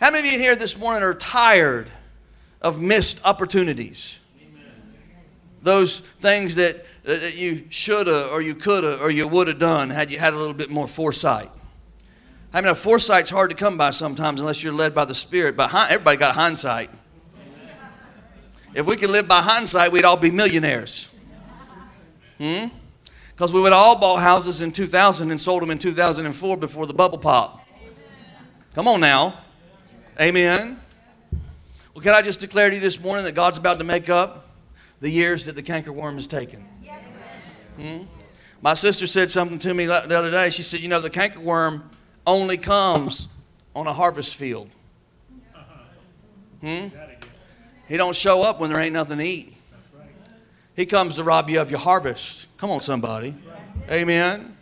How 0.00 0.10
many 0.10 0.28
of 0.28 0.32
you 0.34 0.40
here 0.40 0.56
this 0.56 0.76
morning 0.76 1.02
are 1.02 1.14
tired 1.14 1.88
of 2.60 2.80
missed 2.80 3.20
opportunities? 3.24 4.18
Those 5.62 6.00
things 6.20 6.56
that, 6.56 6.84
that 7.04 7.34
you 7.34 7.66
should 7.70 8.06
have 8.06 8.30
or 8.30 8.42
you 8.42 8.54
could 8.54 8.84
have 8.84 9.00
or 9.00 9.10
you 9.10 9.26
would 9.28 9.48
have 9.48 9.58
done 9.58 9.90
had 9.90 10.10
you 10.10 10.18
had 10.18 10.34
a 10.34 10.36
little 10.36 10.54
bit 10.54 10.68
more 10.70 10.86
foresight. 10.86 11.50
I 12.52 12.60
mean, 12.60 12.74
foresight's 12.74 13.30
hard 13.30 13.50
to 13.50 13.56
come 13.56 13.78
by 13.78 13.90
sometimes 13.90 14.40
unless 14.40 14.62
you're 14.62 14.72
led 14.72 14.94
by 14.94 15.04
the 15.04 15.14
Spirit. 15.14 15.56
But 15.56 15.72
everybody 15.74 16.16
got 16.16 16.34
hindsight. 16.34 16.90
If 18.74 18.86
we 18.86 18.96
could 18.96 19.10
live 19.10 19.28
by 19.28 19.40
hindsight, 19.40 19.92
we'd 19.92 20.04
all 20.04 20.16
be 20.16 20.30
millionaires. 20.30 21.08
Hmm? 22.38 22.66
Because 23.30 23.52
we 23.52 23.60
would 23.60 23.72
all 23.72 23.96
bought 23.96 24.20
houses 24.20 24.60
in 24.60 24.72
2000 24.72 25.30
and 25.30 25.40
sold 25.40 25.62
them 25.62 25.70
in 25.70 25.78
2004 25.78 26.56
before 26.56 26.86
the 26.86 26.94
bubble 26.94 27.18
pop. 27.18 27.66
Come 28.74 28.88
on 28.88 29.00
now. 29.00 29.34
Amen. 30.20 30.80
Well, 31.92 32.02
can 32.02 32.14
I 32.14 32.22
just 32.22 32.38
declare 32.38 32.70
to 32.70 32.76
you 32.76 32.80
this 32.80 33.00
morning 33.00 33.24
that 33.24 33.34
God's 33.34 33.58
about 33.58 33.78
to 33.78 33.84
make 33.84 34.08
up 34.08 34.48
the 35.00 35.10
years 35.10 35.44
that 35.46 35.56
the 35.56 35.62
cankerworm 35.62 36.14
has 36.14 36.28
taken? 36.28 36.60
Hmm? 37.76 38.02
My 38.62 38.74
sister 38.74 39.06
said 39.08 39.30
something 39.30 39.58
to 39.58 39.74
me 39.74 39.86
the 39.86 40.16
other 40.16 40.30
day. 40.30 40.50
She 40.50 40.62
said, 40.62 40.80
You 40.80 40.88
know, 40.88 41.00
the 41.00 41.10
cankerworm 41.10 41.82
only 42.26 42.56
comes 42.56 43.28
on 43.74 43.88
a 43.88 43.92
harvest 43.92 44.36
field. 44.36 44.70
Hmm? 46.60 46.88
He 47.88 47.96
don't 47.96 48.16
show 48.16 48.42
up 48.42 48.60
when 48.60 48.70
there 48.70 48.80
ain't 48.80 48.94
nothing 48.94 49.18
to 49.18 49.24
eat. 49.24 49.56
He 50.76 50.86
comes 50.86 51.16
to 51.16 51.24
rob 51.24 51.50
you 51.50 51.60
of 51.60 51.70
your 51.70 51.80
harvest. 51.80 52.46
Come 52.56 52.70
on, 52.70 52.80
somebody. 52.80 53.34
Amen. 53.90 54.53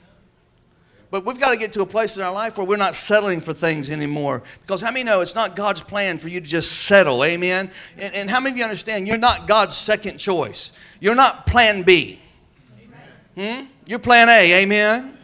But 1.12 1.26
we've 1.26 1.38
got 1.38 1.50
to 1.50 1.58
get 1.58 1.72
to 1.72 1.82
a 1.82 1.86
place 1.86 2.16
in 2.16 2.22
our 2.22 2.32
life 2.32 2.56
where 2.56 2.66
we're 2.66 2.78
not 2.78 2.96
settling 2.96 3.40
for 3.40 3.52
things 3.52 3.90
anymore. 3.90 4.42
Because 4.62 4.80
how 4.80 4.90
many 4.90 5.04
know 5.04 5.20
it's 5.20 5.34
not 5.34 5.54
God's 5.54 5.82
plan 5.82 6.16
for 6.16 6.28
you 6.28 6.40
to 6.40 6.46
just 6.46 6.72
settle? 6.86 7.22
Amen. 7.22 7.70
And, 7.98 8.14
and 8.14 8.30
how 8.30 8.40
many 8.40 8.54
of 8.54 8.56
you 8.56 8.64
understand 8.64 9.06
you're 9.06 9.18
not 9.18 9.46
God's 9.46 9.76
second 9.76 10.16
choice? 10.16 10.72
You're 11.00 11.14
not 11.14 11.46
plan 11.46 11.82
B. 11.82 12.18
Hmm? 13.34 13.66
You're 13.86 13.98
plan 13.98 14.30
A. 14.30 14.62
Amen. 14.62 15.18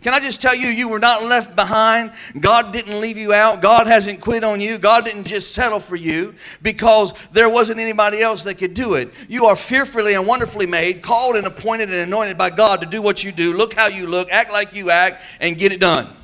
Can 0.00 0.14
I 0.14 0.20
just 0.20 0.40
tell 0.40 0.54
you, 0.54 0.68
you 0.68 0.88
were 0.88 0.98
not 0.98 1.24
left 1.24 1.56
behind. 1.56 2.12
God 2.38 2.72
didn't 2.72 3.00
leave 3.00 3.18
you 3.18 3.32
out. 3.32 3.60
God 3.60 3.86
hasn't 3.86 4.20
quit 4.20 4.44
on 4.44 4.60
you. 4.60 4.78
God 4.78 5.04
didn't 5.04 5.24
just 5.24 5.52
settle 5.52 5.80
for 5.80 5.96
you 5.96 6.34
because 6.62 7.12
there 7.32 7.48
wasn't 7.48 7.80
anybody 7.80 8.20
else 8.20 8.44
that 8.44 8.54
could 8.54 8.74
do 8.74 8.94
it. 8.94 9.12
You 9.28 9.46
are 9.46 9.56
fearfully 9.56 10.14
and 10.14 10.26
wonderfully 10.26 10.66
made, 10.66 11.02
called 11.02 11.36
and 11.36 11.46
appointed 11.46 11.90
and 11.90 12.00
anointed 12.00 12.38
by 12.38 12.50
God 12.50 12.80
to 12.80 12.86
do 12.86 13.02
what 13.02 13.24
you 13.24 13.32
do, 13.32 13.54
look 13.54 13.74
how 13.74 13.88
you 13.88 14.06
look, 14.06 14.30
act 14.30 14.52
like 14.52 14.72
you 14.72 14.90
act, 14.90 15.22
and 15.40 15.58
get 15.58 15.72
it 15.72 15.80
done. 15.80 16.14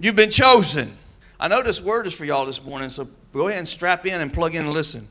You've 0.00 0.16
been 0.16 0.30
chosen. 0.30 0.96
I 1.38 1.46
know 1.48 1.62
this 1.62 1.80
word 1.80 2.06
is 2.08 2.12
for 2.12 2.24
y'all 2.24 2.44
this 2.44 2.62
morning, 2.62 2.90
so 2.90 3.08
go 3.32 3.48
ahead 3.48 3.58
and 3.58 3.68
strap 3.68 4.04
in 4.04 4.20
and 4.20 4.32
plug 4.32 4.56
in 4.56 4.64
and 4.64 4.72
listen. 4.72 5.06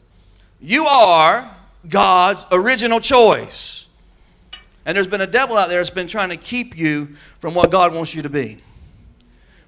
You 0.60 0.86
are 0.86 1.56
God's 1.88 2.46
original 2.52 3.00
choice. 3.00 3.81
And 4.86 4.96
there's 4.96 5.08
been 5.08 5.22
a 5.22 5.28
devil 5.28 5.58
out 5.58 5.70
there 5.70 5.80
that's 5.80 5.90
been 5.90 6.08
trying 6.08 6.30
to 6.30 6.38
keep 6.38 6.78
you 6.78 7.16
from 7.40 7.54
what 7.54 7.72
God 7.72 7.94
wants 7.94 8.16
you 8.16 8.22
to 8.24 8.30
be. 8.30 8.60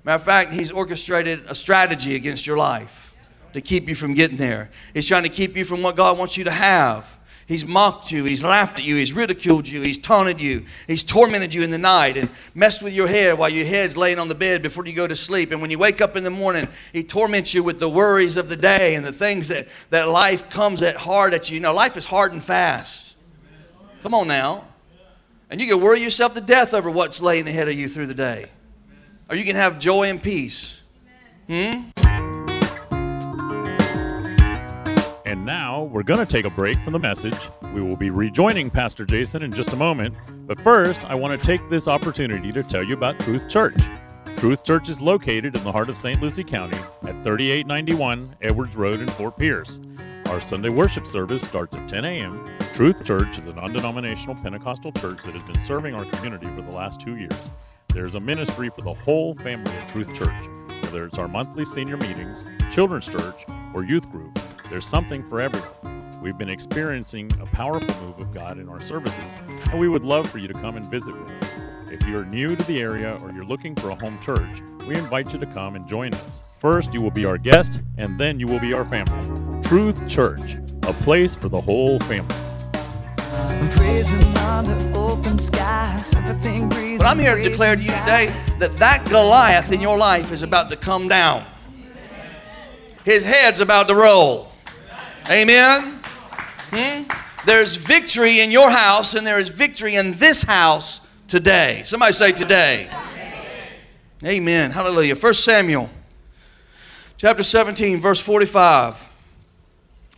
Matter 0.04 0.16
of 0.16 0.24
fact, 0.24 0.54
he's 0.54 0.72
orchestrated 0.72 1.44
a 1.48 1.56
strategy 1.56 2.16
against 2.16 2.46
your 2.46 2.58
life 2.58 3.16
to 3.54 3.62
keep 3.62 3.88
you 3.88 3.96
from 3.96 4.14
getting 4.14 4.38
there. 4.38 4.70
He's 4.94 5.06
trying 5.06 5.24
to 5.24 5.30
keep 5.30 5.56
you 5.56 5.64
from 5.64 5.82
what 5.82 5.96
God 5.96 6.18
wants 6.18 6.36
you 6.36 6.44
to 6.44 6.52
have. 6.52 7.20
He's 7.46 7.66
mocked 7.66 8.12
you, 8.12 8.24
he's 8.24 8.42
laughed 8.42 8.80
at 8.80 8.86
you, 8.86 8.96
he's 8.96 9.12
ridiculed 9.12 9.68
you, 9.68 9.82
he's 9.82 9.98
taunted 9.98 10.40
you, 10.40 10.66
he's 10.88 11.04
tormented 11.04 11.54
you 11.54 11.62
in 11.62 11.72
the 11.72 11.78
night 11.78 12.16
and 12.16 12.30
messed 12.56 12.82
with 12.82 12.94
your 12.94 13.10
head 13.10 13.38
while 13.38 13.50
your 13.50 13.66
head's 13.66 13.98
laying 13.98 14.18
on 14.18 14.30
the 14.30 14.36
bed 14.36 14.62
before 14.62 14.86
you 14.86 14.94
go 14.94 15.08
to 15.08 15.16
sleep. 15.16 15.52
And 15.52 15.62
when 15.62 15.70
you 15.70 15.78
wake 15.78 16.00
up 16.00 16.16
in 16.16 16.24
the 16.24 16.30
morning, 16.30 16.70
he 16.94 17.04
torments 17.04 17.54
you 17.54 17.62
with 17.62 17.80
the 17.80 17.90
worries 17.90 18.38
of 18.38 18.48
the 18.48 18.56
day 18.56 18.96
and 18.96 19.06
the 19.06 19.12
things 19.12 19.50
that, 19.50 19.68
that 19.90 20.08
life 20.08 20.50
comes 20.50 20.82
at 20.82 20.96
hard 20.96 21.34
at 21.34 21.50
you. 21.50 21.56
You 21.56 21.60
know, 21.60 21.74
life 21.74 21.98
is 21.98 22.06
hard 22.06 22.32
and 22.32 22.42
fast. 22.42 23.16
Come 24.04 24.14
on 24.14 24.28
now. 24.28 24.66
And 25.50 25.62
you 25.62 25.68
can 25.68 25.82
worry 25.82 26.02
yourself 26.02 26.34
to 26.34 26.42
death 26.42 26.74
over 26.74 26.90
what's 26.90 27.22
laying 27.22 27.48
ahead 27.48 27.68
of 27.70 27.76
you 27.76 27.88
through 27.88 28.08
the 28.08 28.14
day. 28.14 28.46
Or 29.30 29.36
you 29.36 29.44
can 29.44 29.56
have 29.56 29.80
joy 29.80 30.10
and 30.10 30.22
peace. 30.22 30.82
Hmm? 31.48 31.90
And 35.26 35.46
now 35.46 35.84
we're 35.84 36.04
going 36.04 36.20
to 36.20 36.26
take 36.26 36.46
a 36.46 36.50
break 36.50 36.78
from 36.80 36.94
the 36.94 37.00
message. 37.00 37.38
We 37.74 37.82
will 37.82 37.96
be 37.96 38.10
rejoining 38.10 38.70
Pastor 38.70 39.06
Jason 39.06 39.42
in 39.42 39.52
just 39.52 39.74
a 39.74 39.76
moment. 39.76 40.16
But 40.46 40.62
first, 40.62 41.04
I 41.10 41.16
want 41.16 41.40
to 41.40 41.44
take 41.44 41.68
this 41.70 41.88
opportunity 41.88 42.52
to 42.52 42.62
tell 42.62 42.84
you 42.84 42.94
about 42.94 43.20
Truth 43.20 43.50
Church. 43.50 43.82
Truth 44.38 44.64
Church 44.64 44.90
is 44.90 45.02
located 45.02 45.56
in 45.56 45.64
the 45.64 45.72
heart 45.72 45.90
of 45.90 45.98
St. 45.98 46.22
Lucie 46.22 46.44
County 46.44 46.78
at 47.04 47.24
3891 47.24 48.36
Edwards 48.42 48.76
Road 48.76 49.00
in 49.00 49.08
Fort 49.08 49.38
Pierce. 49.38 49.80
Our 50.34 50.42
Sunday 50.42 50.70
worship 50.70 51.06
service 51.06 51.44
starts 51.44 51.76
at 51.76 51.88
10 51.88 52.06
a.m. 52.06 52.44
Truth 52.74 53.04
Church 53.04 53.38
is 53.38 53.46
a 53.46 53.54
non 53.54 53.72
denominational 53.72 54.34
Pentecostal 54.34 54.92
church 54.94 55.22
that 55.26 55.36
has 55.36 55.44
been 55.44 55.60
serving 55.60 55.94
our 55.94 56.06
community 56.06 56.48
for 56.48 56.64
the 56.64 56.72
last 56.72 57.00
two 57.00 57.18
years. 57.18 57.52
There's 57.90 58.16
a 58.16 58.20
ministry 58.20 58.70
for 58.70 58.82
the 58.82 58.96
whole 58.96 59.36
family 59.36 59.72
at 59.72 59.90
Truth 59.90 60.12
Church. 60.16 60.34
Whether 60.82 61.06
it's 61.06 61.20
our 61.20 61.28
monthly 61.28 61.66
senior 61.66 61.98
meetings, 61.98 62.46
children's 62.74 63.06
church, 63.06 63.46
or 63.76 63.84
youth 63.84 64.10
group, 64.12 64.40
there's 64.72 64.88
something 64.88 65.22
for 65.22 65.40
everyone. 65.40 66.20
We've 66.20 66.38
been 66.38 66.50
experiencing 66.50 67.32
a 67.40 67.46
powerful 67.46 67.94
move 68.04 68.18
of 68.18 68.34
God 68.34 68.58
in 68.58 68.68
our 68.70 68.82
services, 68.82 69.36
and 69.70 69.80
we 69.80 69.88
would 69.88 70.04
love 70.04 70.28
for 70.28 70.40
you 70.40 70.48
to 70.48 70.56
come 70.56 70.78
and 70.78 70.86
visit 70.90 71.16
with 71.16 71.30
us. 71.30 71.50
If 71.92 72.08
you're 72.08 72.26
new 72.26 72.56
to 72.56 72.64
the 72.64 72.82
area 72.82 73.20
or 73.22 73.32
you're 73.32 73.46
looking 73.46 73.76
for 73.76 73.92
a 73.92 73.96
home 73.96 74.18
church, 74.20 74.64
we 74.88 74.96
invite 74.96 75.32
you 75.32 75.38
to 75.38 75.46
come 75.46 75.76
and 75.76 75.88
join 75.88 76.12
us. 76.16 76.42
First, 76.64 76.94
you 76.94 77.02
will 77.02 77.12
be 77.12 77.26
our 77.26 77.38
guest, 77.38 77.82
and 77.98 78.18
then 78.18 78.40
you 78.40 78.48
will 78.48 78.62
be 78.62 78.72
our 78.72 78.86
family. 78.86 79.62
Truth 79.64 80.08
Church, 80.08 80.56
a 80.84 80.94
place 80.94 81.36
for 81.36 81.50
the 81.50 81.60
whole 81.60 82.00
family. 82.00 82.34
But 86.98 87.06
I'm 87.06 87.20
here 87.20 87.36
to 87.36 87.44
declare 87.44 87.76
to 87.76 87.82
you 87.82 87.90
today 87.90 88.34
that 88.60 88.72
that 88.78 89.04
Goliath 89.10 89.74
in 89.74 89.82
your 89.82 89.98
life 89.98 90.32
is 90.32 90.42
about 90.42 90.70
to 90.70 90.78
come 90.78 91.10
down. 91.10 91.46
His 93.04 93.26
head's 93.26 93.60
about 93.60 93.90
to 93.90 93.96
roll. 93.96 94.50
Amen. 95.30 96.00
Hmm? 96.72 97.04
There's 97.46 97.76
victory 97.76 98.40
in 98.40 98.52
your 98.52 98.70
house, 98.70 99.16
and 99.16 99.28
there 99.28 99.38
is 99.38 99.50
victory 99.50 99.96
in 99.96 100.14
this 100.14 100.44
house 100.44 101.02
today. 101.28 101.82
Somebody 101.84 102.14
say 102.14 102.32
today. 102.32 102.90
Amen. 104.24 104.72
Hallelujah. 104.72 105.16
First 105.16 105.44
Samuel 105.44 105.90
chapter 107.24 107.42
17, 107.42 108.02
verse 108.02 108.20
45. 108.20 109.10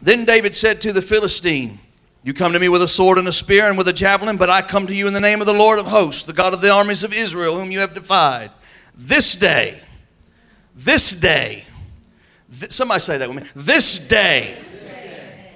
Then 0.01 0.25
David 0.25 0.55
said 0.55 0.81
to 0.81 0.91
the 0.91 1.03
Philistine, 1.03 1.77
You 2.23 2.33
come 2.33 2.51
to 2.53 2.57
me 2.57 2.67
with 2.67 2.81
a 2.81 2.87
sword 2.87 3.19
and 3.19 3.27
a 3.27 3.31
spear 3.31 3.67
and 3.69 3.77
with 3.77 3.87
a 3.87 3.93
javelin, 3.93 4.37
but 4.37 4.49
I 4.49 4.63
come 4.63 4.87
to 4.87 4.95
you 4.95 5.05
in 5.05 5.13
the 5.13 5.19
name 5.19 5.39
of 5.39 5.45
the 5.45 5.53
Lord 5.53 5.77
of 5.77 5.85
hosts, 5.85 6.23
the 6.23 6.33
God 6.33 6.55
of 6.55 6.61
the 6.61 6.71
armies 6.71 7.03
of 7.03 7.13
Israel, 7.13 7.59
whom 7.59 7.69
you 7.69 7.77
have 7.77 7.93
defied. 7.93 8.49
This 8.95 9.35
day, 9.35 9.81
this 10.75 11.11
day, 11.11 11.65
th- 12.59 12.71
somebody 12.71 13.01
say 13.01 13.19
that 13.19 13.29
with 13.31 13.43
me. 13.43 13.49
This 13.55 13.99
day, 13.99 14.57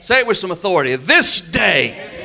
say 0.02 0.20
it 0.20 0.28
with 0.28 0.38
some 0.38 0.52
authority. 0.52 0.98
This 0.98 1.42
day, 1.42 2.19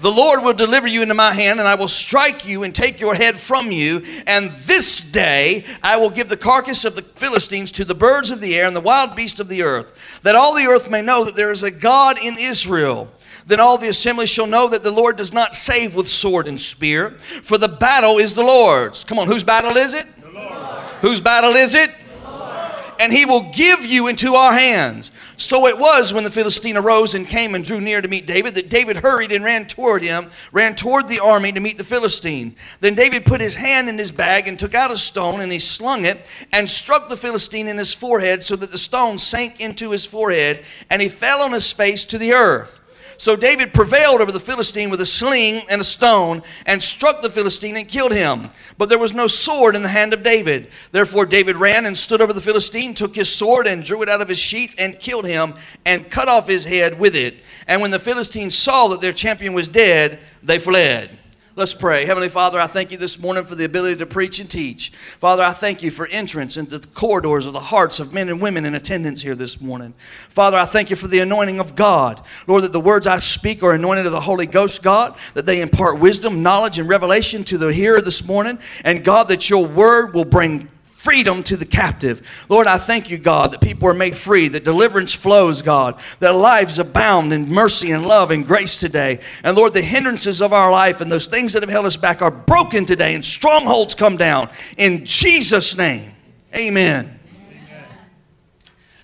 the 0.00 0.12
Lord 0.12 0.42
will 0.42 0.52
deliver 0.52 0.86
you 0.86 1.02
into 1.02 1.14
my 1.14 1.32
hand, 1.32 1.58
and 1.58 1.68
I 1.68 1.74
will 1.74 1.88
strike 1.88 2.46
you 2.46 2.62
and 2.62 2.74
take 2.74 3.00
your 3.00 3.14
head 3.14 3.38
from 3.38 3.70
you. 3.70 4.02
And 4.26 4.50
this 4.50 5.00
day 5.00 5.64
I 5.82 5.96
will 5.96 6.10
give 6.10 6.28
the 6.28 6.36
carcass 6.36 6.84
of 6.84 6.94
the 6.94 7.02
Philistines 7.02 7.72
to 7.72 7.84
the 7.84 7.94
birds 7.94 8.30
of 8.30 8.40
the 8.40 8.56
air 8.56 8.66
and 8.66 8.76
the 8.76 8.80
wild 8.80 9.16
beasts 9.16 9.40
of 9.40 9.48
the 9.48 9.62
earth, 9.62 9.92
that 10.22 10.36
all 10.36 10.54
the 10.54 10.66
earth 10.66 10.88
may 10.90 11.02
know 11.02 11.24
that 11.24 11.36
there 11.36 11.50
is 11.50 11.62
a 11.62 11.70
God 11.70 12.18
in 12.22 12.38
Israel. 12.38 13.10
Then 13.46 13.60
all 13.60 13.78
the 13.78 13.88
assembly 13.88 14.26
shall 14.26 14.46
know 14.46 14.68
that 14.68 14.82
the 14.82 14.90
Lord 14.90 15.16
does 15.16 15.32
not 15.32 15.54
save 15.54 15.94
with 15.94 16.08
sword 16.08 16.46
and 16.46 16.60
spear, 16.60 17.12
for 17.42 17.56
the 17.56 17.68
battle 17.68 18.18
is 18.18 18.34
the 18.34 18.42
Lord's. 18.42 19.04
Come 19.04 19.18
on, 19.18 19.26
whose 19.26 19.42
battle 19.42 19.76
is 19.76 19.94
it? 19.94 20.06
Whose 21.00 21.20
battle 21.20 21.56
is 21.56 21.74
it? 21.74 21.90
And 22.98 23.12
he 23.12 23.24
will 23.24 23.52
give 23.52 23.84
you 23.84 24.08
into 24.08 24.34
our 24.34 24.52
hands. 24.52 25.12
So 25.36 25.66
it 25.66 25.78
was 25.78 26.12
when 26.12 26.24
the 26.24 26.30
Philistine 26.30 26.76
arose 26.76 27.14
and 27.14 27.28
came 27.28 27.54
and 27.54 27.64
drew 27.64 27.80
near 27.80 28.02
to 28.02 28.08
meet 28.08 28.26
David 28.26 28.54
that 28.54 28.68
David 28.68 28.98
hurried 28.98 29.32
and 29.32 29.44
ran 29.44 29.66
toward 29.66 30.02
him, 30.02 30.30
ran 30.52 30.74
toward 30.74 31.08
the 31.08 31.20
army 31.20 31.52
to 31.52 31.60
meet 31.60 31.78
the 31.78 31.84
Philistine. 31.84 32.56
Then 32.80 32.94
David 32.94 33.24
put 33.24 33.40
his 33.40 33.56
hand 33.56 33.88
in 33.88 33.98
his 33.98 34.10
bag 34.10 34.48
and 34.48 34.58
took 34.58 34.74
out 34.74 34.90
a 34.90 34.96
stone 34.96 35.40
and 35.40 35.52
he 35.52 35.58
slung 35.58 36.04
it 36.04 36.26
and 36.52 36.68
struck 36.68 37.08
the 37.08 37.16
Philistine 37.16 37.68
in 37.68 37.78
his 37.78 37.94
forehead 37.94 38.42
so 38.42 38.56
that 38.56 38.72
the 38.72 38.78
stone 38.78 39.18
sank 39.18 39.60
into 39.60 39.90
his 39.90 40.04
forehead 40.04 40.64
and 40.90 41.00
he 41.00 41.08
fell 41.08 41.42
on 41.42 41.52
his 41.52 41.70
face 41.72 42.04
to 42.06 42.18
the 42.18 42.32
earth. 42.32 42.80
So 43.18 43.34
David 43.34 43.74
prevailed 43.74 44.20
over 44.20 44.30
the 44.30 44.38
Philistine 44.38 44.90
with 44.90 45.00
a 45.00 45.06
sling 45.06 45.64
and 45.68 45.80
a 45.80 45.84
stone 45.84 46.40
and 46.66 46.80
struck 46.80 47.20
the 47.20 47.28
Philistine 47.28 47.76
and 47.76 47.88
killed 47.88 48.12
him. 48.12 48.50
But 48.78 48.88
there 48.88 48.98
was 48.98 49.12
no 49.12 49.26
sword 49.26 49.74
in 49.74 49.82
the 49.82 49.88
hand 49.88 50.14
of 50.14 50.22
David. 50.22 50.70
Therefore 50.92 51.26
David 51.26 51.56
ran 51.56 51.84
and 51.84 51.98
stood 51.98 52.20
over 52.20 52.32
the 52.32 52.40
Philistine, 52.40 52.94
took 52.94 53.16
his 53.16 53.28
sword 53.28 53.66
and 53.66 53.82
drew 53.82 54.02
it 54.02 54.08
out 54.08 54.20
of 54.20 54.28
his 54.28 54.38
sheath 54.38 54.76
and 54.78 55.00
killed 55.00 55.26
him 55.26 55.54
and 55.84 56.08
cut 56.08 56.28
off 56.28 56.46
his 56.46 56.64
head 56.64 56.96
with 57.00 57.16
it. 57.16 57.34
And 57.66 57.82
when 57.82 57.90
the 57.90 57.98
Philistines 57.98 58.56
saw 58.56 58.86
that 58.88 59.00
their 59.00 59.12
champion 59.12 59.52
was 59.52 59.66
dead, 59.66 60.20
they 60.44 60.60
fled. 60.60 61.18
Let's 61.58 61.74
pray. 61.74 62.06
Heavenly 62.06 62.28
Father, 62.28 62.60
I 62.60 62.68
thank 62.68 62.92
you 62.92 62.98
this 62.98 63.18
morning 63.18 63.44
for 63.44 63.56
the 63.56 63.64
ability 63.64 63.96
to 63.96 64.06
preach 64.06 64.38
and 64.38 64.48
teach. 64.48 64.92
Father, 65.18 65.42
I 65.42 65.50
thank 65.50 65.82
you 65.82 65.90
for 65.90 66.06
entrance 66.06 66.56
into 66.56 66.78
the 66.78 66.86
corridors 66.86 67.46
of 67.46 67.52
the 67.52 67.58
hearts 67.58 67.98
of 67.98 68.12
men 68.12 68.28
and 68.28 68.40
women 68.40 68.64
in 68.64 68.76
attendance 68.76 69.22
here 69.22 69.34
this 69.34 69.60
morning. 69.60 69.92
Father, 70.28 70.56
I 70.56 70.66
thank 70.66 70.88
you 70.88 70.94
for 70.94 71.08
the 71.08 71.18
anointing 71.18 71.58
of 71.58 71.74
God. 71.74 72.22
Lord, 72.46 72.62
that 72.62 72.70
the 72.70 72.78
words 72.78 73.08
I 73.08 73.18
speak 73.18 73.64
are 73.64 73.72
anointed 73.72 74.06
of 74.06 74.12
the 74.12 74.20
Holy 74.20 74.46
Ghost, 74.46 74.84
God, 74.84 75.16
that 75.34 75.46
they 75.46 75.60
impart 75.60 75.98
wisdom, 75.98 76.44
knowledge, 76.44 76.78
and 76.78 76.88
revelation 76.88 77.42
to 77.46 77.58
the 77.58 77.72
hearer 77.72 78.00
this 78.00 78.24
morning. 78.24 78.60
And 78.84 79.02
God, 79.02 79.26
that 79.26 79.50
your 79.50 79.66
word 79.66 80.14
will 80.14 80.24
bring 80.24 80.68
freedom 80.98 81.44
to 81.44 81.56
the 81.56 81.64
captive. 81.64 82.20
Lord, 82.48 82.66
I 82.66 82.76
thank 82.76 83.08
you, 83.08 83.18
God, 83.18 83.52
that 83.52 83.60
people 83.60 83.88
are 83.88 83.94
made 83.94 84.16
free, 84.16 84.48
that 84.48 84.64
deliverance 84.64 85.14
flows, 85.14 85.62
God, 85.62 85.96
that 86.18 86.34
lives 86.34 86.80
abound 86.80 87.32
in 87.32 87.48
mercy 87.48 87.92
and 87.92 88.04
love 88.04 88.32
and 88.32 88.44
grace 88.44 88.80
today. 88.80 89.20
And 89.44 89.56
Lord, 89.56 89.74
the 89.74 89.80
hindrances 89.80 90.42
of 90.42 90.52
our 90.52 90.72
life 90.72 91.00
and 91.00 91.10
those 91.10 91.28
things 91.28 91.52
that 91.52 91.62
have 91.62 91.70
held 91.70 91.86
us 91.86 91.96
back 91.96 92.20
are 92.20 92.32
broken 92.32 92.84
today 92.84 93.14
and 93.14 93.24
strongholds 93.24 93.94
come 93.94 94.16
down. 94.16 94.50
In 94.76 95.04
Jesus' 95.04 95.76
name, 95.76 96.10
amen. 96.52 97.20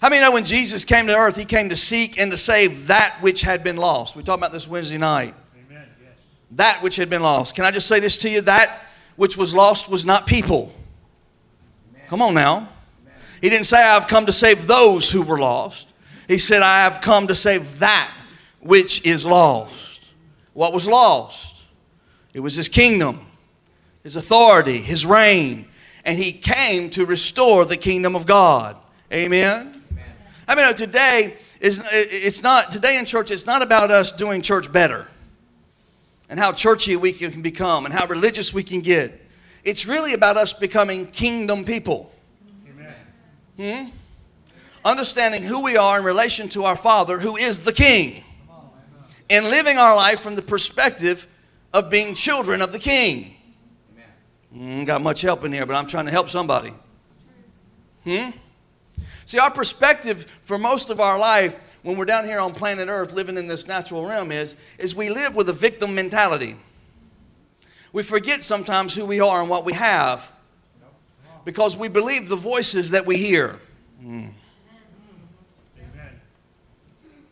How 0.01 0.09
many 0.09 0.21
know 0.21 0.33
when 0.33 0.45
Jesus 0.45 0.85
came 0.85 1.07
to 1.07 1.15
earth, 1.15 1.37
he 1.37 1.45
came 1.45 1.69
to 1.69 1.77
seek 1.77 2.19
and 2.19 2.29
to 2.33 2.37
save 2.37 2.89
that 2.89 3.23
which 3.23 3.43
had 3.43 3.63
been 3.63 3.77
lost? 3.77 4.17
We 4.17 4.25
talked 4.25 4.41
about 4.41 4.51
this 4.51 4.67
Wednesday 4.67 4.99
night. 4.99 5.37
Amen, 5.57 5.87
yes. 6.03 6.13
That 6.51 6.83
which 6.83 6.97
had 6.97 7.09
been 7.09 7.23
lost. 7.23 7.55
Can 7.55 7.65
I 7.65 7.71
just 7.71 7.87
say 7.87 8.01
this 8.01 8.19
to 8.19 8.29
you? 8.29 8.41
That 8.41 8.85
which 9.15 9.37
was 9.37 9.55
lost 9.55 9.89
was 9.89 10.05
not 10.05 10.27
people. 10.27 10.73
Come 12.09 12.23
on 12.23 12.35
now. 12.35 12.69
He 13.41 13.51
didn't 13.51 13.67
say, 13.67 13.83
I've 13.83 14.07
come 14.07 14.27
to 14.27 14.33
save 14.33 14.67
those 14.67 15.11
who 15.11 15.23
were 15.23 15.39
lost. 15.39 15.93
He 16.29 16.39
said, 16.39 16.63
I 16.63 16.85
have 16.85 17.01
come 17.01 17.27
to 17.29 17.35
save 17.35 17.79
that 17.81 18.19
which 18.61 19.05
is 19.05 19.27
lost. 19.27 20.11
What 20.55 20.73
was 20.73 20.87
lost? 20.89 21.65
It 22.33 22.41
was 22.41 22.55
his 22.55 22.69
kingdom, 22.69 23.27
his 24.03 24.17
authority, 24.17 24.79
his 24.79 25.05
reign. 25.05 25.67
And 26.05 26.19
he 26.19 26.33
came 26.33 26.91
to 26.91 27.05
restore 27.05 27.65
the 27.65 27.77
kingdom 27.77 28.17
of 28.17 28.27
God. 28.27 28.77
Amen? 29.13 29.83
I 30.47 30.55
mean, 30.55 30.65
uh, 30.67 30.73
today 30.73 31.37
is 31.61 31.81
uh, 31.81 31.89
it's 31.91 32.43
not 32.43 32.71
today 32.71 32.99
in 32.99 33.07
church. 33.07 33.31
It's 33.31 33.47
not 33.47 33.63
about 33.63 33.91
us 33.91 34.13
doing 34.13 34.43
church 34.43 34.71
better, 34.71 35.09
and 36.29 36.39
how 36.39 36.53
churchy 36.53 36.97
we 36.97 37.13
can 37.13 37.41
become, 37.41 37.87
and 37.87 37.95
how 37.95 38.07
religious 38.07 38.53
we 38.53 38.63
can 38.63 38.81
get. 38.81 39.24
It's 39.65 39.87
really 39.87 40.13
about 40.13 40.37
us 40.37 40.53
becoming 40.53 41.07
kingdom 41.07 41.65
people. 41.65 42.13
Hmm? 43.57 43.89
Understanding 44.85 45.43
who 45.43 45.63
we 45.63 45.77
are 45.77 45.99
in 45.99 46.05
relation 46.05 46.49
to 46.51 46.65
our 46.65 46.77
Father, 46.77 47.19
who 47.19 47.37
is 47.37 47.65
the 47.65 47.73
King, 47.73 48.23
and 49.31 49.47
living 49.47 49.79
our 49.79 49.97
life 49.97 50.21
from 50.21 50.35
the 50.35 50.43
perspective 50.43 51.27
of 51.73 51.89
being 51.89 52.15
children 52.15 52.61
of 52.61 52.73
the 52.73 52.79
King. 52.79 53.37
Mm, 54.55 54.85
got 54.87 55.03
much 55.03 55.23
help 55.23 55.45
in 55.45 55.53
here, 55.53 55.67
but 55.67 55.75
I'm 55.75 55.87
trying 55.87 56.05
to 56.05 56.11
help 56.11 56.29
somebody. 56.29 56.73
Hmm? 58.05 58.31
See, 59.25 59.39
our 59.39 59.51
perspective 59.51 60.27
for 60.43 60.59
most 60.59 60.91
of 60.91 61.01
our 61.01 61.19
life 61.19 61.59
when 61.83 61.97
we're 61.97 62.05
down 62.05 62.25
here 62.25 62.41
on 62.41 62.55
planet 62.55 62.89
Earth 62.89 63.13
living 63.13 63.37
in 63.37 63.47
this 63.47 63.67
natural 63.67 64.07
realm 64.07 64.33
is, 64.33 64.57
is 64.79 64.95
we 64.95 65.11
live 65.11 65.35
with 65.35 65.49
a 65.49 65.53
victim 65.53 65.95
mentality. 65.95 66.57
We 67.95 68.03
forget 68.03 68.43
sometimes 68.43 68.93
who 68.93 69.07
we 69.07 69.21
are 69.21 69.41
and 69.41 69.49
what 69.49 69.65
we 69.65 69.73
have 69.73 70.33
because 71.45 71.77
we 71.77 71.87
believe 71.87 72.29
the 72.29 72.35
voices 72.35 72.91
that 72.91 73.07
we 73.07 73.17
hear. 73.17 73.61
Mm. 74.03 74.31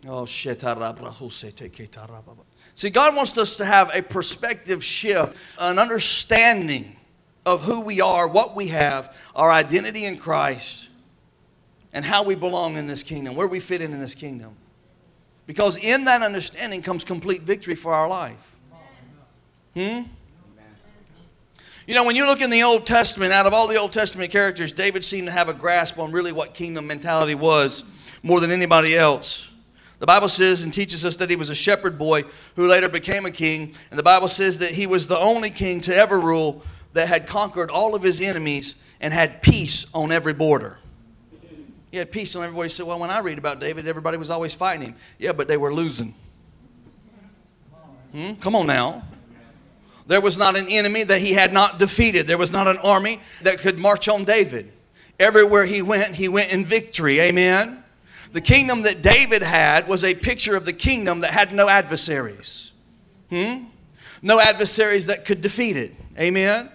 Oh, 0.06 0.24
See, 2.76 2.90
God 2.90 3.16
wants 3.16 3.36
us 3.38 3.56
to 3.56 3.64
have 3.64 3.90
a 3.92 4.02
perspective 4.02 4.84
shift, 4.84 5.36
an 5.58 5.80
understanding 5.80 6.94
of 7.44 7.64
who 7.64 7.80
we 7.80 8.00
are, 8.00 8.28
what 8.28 8.54
we 8.54 8.68
have, 8.68 9.16
our 9.34 9.50
identity 9.50 10.04
in 10.04 10.16
Christ 10.16 10.88
and 11.92 12.04
how 12.04 12.22
we 12.22 12.36
belong 12.36 12.76
in 12.76 12.86
this 12.86 13.02
kingdom, 13.02 13.34
where 13.34 13.48
we 13.48 13.58
fit 13.58 13.80
in 13.80 13.92
in 13.92 13.98
this 13.98 14.14
kingdom. 14.14 14.54
Because 15.44 15.76
in 15.76 16.04
that 16.04 16.22
understanding 16.22 16.82
comes 16.82 17.02
complete 17.02 17.42
victory 17.42 17.74
for 17.74 17.92
our 17.92 18.08
life. 18.08 18.54
Hmm? 19.74 20.02
You 21.86 21.96
know, 21.96 22.04
when 22.04 22.14
you 22.14 22.26
look 22.26 22.40
in 22.40 22.50
the 22.50 22.62
Old 22.62 22.86
Testament, 22.86 23.32
out 23.32 23.46
of 23.46 23.52
all 23.52 23.66
the 23.66 23.76
Old 23.76 23.92
Testament 23.92 24.30
characters, 24.30 24.70
David 24.70 25.02
seemed 25.02 25.26
to 25.26 25.32
have 25.32 25.48
a 25.48 25.52
grasp 25.52 25.98
on 25.98 26.12
really 26.12 26.30
what 26.30 26.54
kingdom 26.54 26.86
mentality 26.86 27.34
was 27.34 27.82
more 28.22 28.38
than 28.38 28.52
anybody 28.52 28.96
else. 28.96 29.50
The 29.98 30.06
Bible 30.06 30.28
says 30.28 30.62
and 30.62 30.72
teaches 30.72 31.04
us 31.04 31.16
that 31.16 31.28
he 31.28 31.36
was 31.36 31.50
a 31.50 31.54
shepherd 31.54 31.98
boy 31.98 32.24
who 32.54 32.68
later 32.68 32.88
became 32.88 33.26
a 33.26 33.32
king. 33.32 33.74
And 33.90 33.98
the 33.98 34.02
Bible 34.04 34.28
says 34.28 34.58
that 34.58 34.72
he 34.72 34.86
was 34.86 35.08
the 35.08 35.18
only 35.18 35.50
king 35.50 35.80
to 35.82 35.94
ever 35.94 36.20
rule 36.20 36.62
that 36.92 37.08
had 37.08 37.26
conquered 37.26 37.70
all 37.70 37.94
of 37.96 38.02
his 38.02 38.20
enemies 38.20 38.76
and 39.00 39.12
had 39.12 39.42
peace 39.42 39.86
on 39.92 40.12
every 40.12 40.32
border. 40.32 40.78
He 41.90 41.98
had 41.98 42.12
peace 42.12 42.34
on 42.36 42.44
everybody. 42.44 42.68
said, 42.68 42.86
Well, 42.86 42.98
when 42.98 43.10
I 43.10 43.20
read 43.20 43.38
about 43.38 43.60
David, 43.60 43.86
everybody 43.86 44.16
was 44.16 44.30
always 44.30 44.54
fighting 44.54 44.88
him. 44.88 44.96
Yeah, 45.18 45.32
but 45.32 45.48
they 45.48 45.56
were 45.56 45.74
losing. 45.74 46.14
Hmm? 48.12 48.34
Come 48.34 48.54
on 48.54 48.66
now. 48.66 49.02
There 50.06 50.20
was 50.20 50.36
not 50.36 50.56
an 50.56 50.68
enemy 50.68 51.04
that 51.04 51.20
he 51.20 51.32
had 51.32 51.52
not 51.52 51.78
defeated. 51.78 52.26
There 52.26 52.38
was 52.38 52.52
not 52.52 52.68
an 52.68 52.78
army 52.78 53.20
that 53.42 53.58
could 53.58 53.78
march 53.78 54.08
on 54.08 54.24
David. 54.24 54.72
Everywhere 55.18 55.64
he 55.64 55.82
went, 55.82 56.16
he 56.16 56.28
went 56.28 56.50
in 56.50 56.64
victory. 56.64 57.20
Amen. 57.20 57.82
The 58.32 58.40
kingdom 58.40 58.82
that 58.82 59.02
David 59.02 59.42
had 59.42 59.86
was 59.86 60.04
a 60.04 60.14
picture 60.14 60.56
of 60.56 60.64
the 60.64 60.72
kingdom 60.72 61.20
that 61.20 61.30
had 61.30 61.52
no 61.52 61.68
adversaries. 61.68 62.72
Hmm? 63.28 63.64
No 64.22 64.40
adversaries 64.40 65.06
that 65.06 65.24
could 65.24 65.40
defeat 65.40 65.76
it. 65.76 65.94
Amen. 66.18 66.70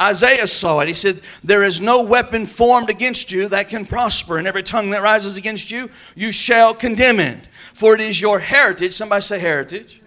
Isaiah 0.00 0.46
saw 0.46 0.80
it. 0.80 0.88
He 0.88 0.94
said, 0.94 1.20
There 1.44 1.62
is 1.62 1.80
no 1.80 2.02
weapon 2.02 2.46
formed 2.46 2.88
against 2.88 3.30
you 3.30 3.48
that 3.48 3.68
can 3.68 3.84
prosper, 3.84 4.38
and 4.38 4.46
every 4.46 4.62
tongue 4.62 4.90
that 4.90 5.02
rises 5.02 5.36
against 5.36 5.70
you, 5.70 5.90
you 6.14 6.32
shall 6.32 6.74
condemn 6.74 7.20
it. 7.20 7.48
For 7.74 7.94
it 7.94 8.00
is 8.00 8.20
your 8.20 8.38
heritage, 8.38 8.94
somebody 8.94 9.22
say 9.22 9.38
heritage. 9.38 9.99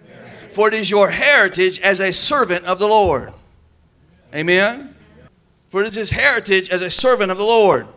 For 0.54 0.68
it 0.68 0.74
is 0.74 0.88
your 0.88 1.10
heritage 1.10 1.80
as 1.80 1.98
a 2.00 2.12
servant 2.12 2.64
of 2.64 2.78
the 2.78 2.86
Lord. 2.86 3.32
Amen. 4.32 4.94
For 5.66 5.82
it 5.82 5.88
is 5.88 5.96
his 5.96 6.12
heritage 6.12 6.70
as 6.70 6.80
a 6.80 6.88
servant 6.88 7.32
of 7.32 7.38
the 7.38 7.44
Lord. 7.44 7.88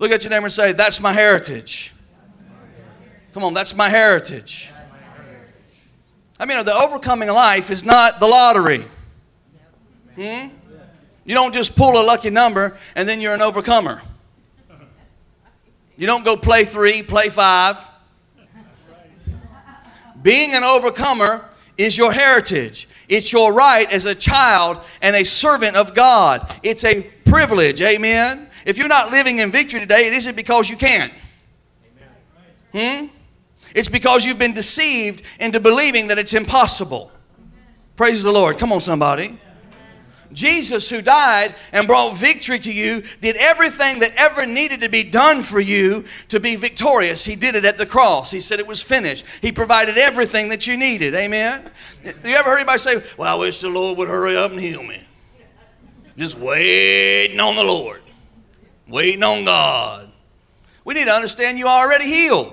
Look 0.00 0.10
at 0.10 0.24
your 0.24 0.30
neighbor 0.30 0.46
and 0.46 0.52
say, 0.52 0.72
That's 0.72 0.98
my 0.98 1.12
heritage. 1.12 1.94
Come 3.32 3.44
on, 3.44 3.54
that's 3.54 3.76
my 3.76 3.88
heritage. 3.88 4.72
I 6.36 6.46
mean, 6.46 6.64
the 6.64 6.74
overcoming 6.74 7.28
life 7.28 7.70
is 7.70 7.84
not 7.84 8.18
the 8.18 8.26
lottery. 8.26 8.84
Hmm? 10.16 10.48
You 11.24 11.36
don't 11.36 11.54
just 11.54 11.76
pull 11.76 12.00
a 12.00 12.02
lucky 12.02 12.30
number 12.30 12.76
and 12.96 13.08
then 13.08 13.20
you're 13.20 13.34
an 13.34 13.42
overcomer. 13.42 14.02
You 15.96 16.08
don't 16.08 16.24
go 16.24 16.36
play 16.36 16.64
three, 16.64 17.04
play 17.04 17.28
five. 17.28 17.78
Being 20.20 20.54
an 20.54 20.64
overcomer 20.64 21.48
is 21.76 21.96
your 21.96 22.12
heritage. 22.12 22.88
It's 23.08 23.32
your 23.32 23.52
right 23.52 23.90
as 23.90 24.06
a 24.06 24.14
child 24.14 24.80
and 25.00 25.16
a 25.16 25.24
servant 25.24 25.76
of 25.76 25.94
God. 25.94 26.52
It's 26.62 26.84
a 26.84 27.02
privilege. 27.24 27.80
Amen. 27.80 28.48
If 28.64 28.78
you're 28.78 28.88
not 28.88 29.10
living 29.10 29.38
in 29.38 29.50
victory 29.50 29.80
today, 29.80 30.06
it 30.06 30.12
isn't 30.12 30.36
because 30.36 30.68
you 30.68 30.76
can't. 30.76 31.12
Hmm? 32.72 33.06
It's 33.74 33.88
because 33.88 34.24
you've 34.24 34.38
been 34.38 34.54
deceived 34.54 35.22
into 35.40 35.60
believing 35.60 36.08
that 36.08 36.18
it's 36.18 36.34
impossible. 36.34 37.10
Praise 37.96 38.22
the 38.22 38.32
Lord. 38.32 38.58
Come 38.58 38.72
on, 38.72 38.80
somebody. 38.80 39.38
Jesus, 40.32 40.88
who 40.88 41.02
died 41.02 41.54
and 41.72 41.86
brought 41.86 42.16
victory 42.16 42.58
to 42.60 42.72
you, 42.72 43.02
did 43.20 43.36
everything 43.36 43.98
that 44.00 44.14
ever 44.16 44.46
needed 44.46 44.80
to 44.80 44.88
be 44.88 45.02
done 45.02 45.42
for 45.42 45.60
you 45.60 46.04
to 46.28 46.40
be 46.40 46.56
victorious. 46.56 47.24
He 47.24 47.36
did 47.36 47.54
it 47.54 47.64
at 47.64 47.78
the 47.78 47.86
cross. 47.86 48.30
He 48.30 48.40
said 48.40 48.58
it 48.58 48.66
was 48.66 48.82
finished. 48.82 49.24
He 49.40 49.52
provided 49.52 49.98
everything 49.98 50.48
that 50.48 50.66
you 50.66 50.76
needed. 50.76 51.14
Amen? 51.14 51.70
You 52.04 52.34
ever 52.34 52.50
heard 52.50 52.58
anybody 52.58 52.78
say, 52.78 53.02
Well, 53.16 53.36
I 53.36 53.38
wish 53.38 53.60
the 53.60 53.68
Lord 53.68 53.98
would 53.98 54.08
hurry 54.08 54.36
up 54.36 54.50
and 54.50 54.60
heal 54.60 54.82
me? 54.82 55.00
Just 56.16 56.36
waiting 56.36 57.40
on 57.40 57.56
the 57.56 57.64
Lord, 57.64 58.02
waiting 58.86 59.22
on 59.22 59.44
God. 59.44 60.12
We 60.84 60.94
need 60.94 61.06
to 61.06 61.12
understand 61.12 61.58
you 61.58 61.66
are 61.66 61.86
already 61.86 62.06
healed. 62.06 62.52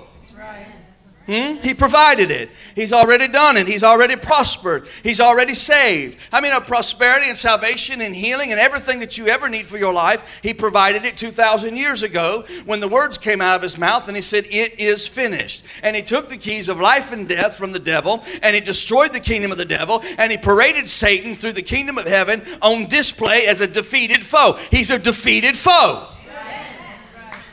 Hmm? 1.26 1.56
He 1.62 1.74
provided 1.74 2.30
it. 2.30 2.50
He's 2.74 2.92
already 2.92 3.28
done 3.28 3.56
it. 3.58 3.68
He's 3.68 3.84
already 3.84 4.16
prospered. 4.16 4.88
He's 5.02 5.20
already 5.20 5.52
saved. 5.52 6.18
I 6.32 6.40
mean, 6.40 6.52
of 6.52 6.66
prosperity 6.66 7.28
and 7.28 7.36
salvation 7.36 8.00
and 8.00 8.14
healing 8.14 8.50
and 8.52 8.58
everything 8.58 9.00
that 9.00 9.18
you 9.18 9.28
ever 9.28 9.48
need 9.48 9.66
for 9.66 9.76
your 9.76 9.92
life, 9.92 10.40
He 10.42 10.54
provided 10.54 11.04
it 11.04 11.18
2,000 11.18 11.76
years 11.76 12.02
ago 12.02 12.44
when 12.64 12.80
the 12.80 12.88
words 12.88 13.18
came 13.18 13.42
out 13.42 13.54
of 13.54 13.62
His 13.62 13.76
mouth 13.76 14.08
and 14.08 14.16
He 14.16 14.22
said, 14.22 14.46
It 14.46 14.80
is 14.80 15.06
finished. 15.06 15.64
And 15.82 15.94
He 15.94 16.02
took 16.02 16.30
the 16.30 16.38
keys 16.38 16.68
of 16.70 16.80
life 16.80 17.12
and 17.12 17.28
death 17.28 17.56
from 17.56 17.72
the 17.72 17.78
devil 17.78 18.24
and 18.42 18.54
He 18.54 18.60
destroyed 18.60 19.12
the 19.12 19.20
kingdom 19.20 19.52
of 19.52 19.58
the 19.58 19.64
devil 19.66 20.02
and 20.16 20.32
He 20.32 20.38
paraded 20.38 20.88
Satan 20.88 21.34
through 21.34 21.52
the 21.52 21.62
kingdom 21.62 21.98
of 21.98 22.06
heaven 22.06 22.42
on 22.62 22.86
display 22.86 23.46
as 23.46 23.60
a 23.60 23.66
defeated 23.66 24.24
foe. 24.24 24.58
He's 24.70 24.90
a 24.90 24.98
defeated 24.98 25.56
foe. 25.56 26.08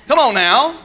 Come 0.07 0.19
on 0.19 0.33
now. 0.35 0.79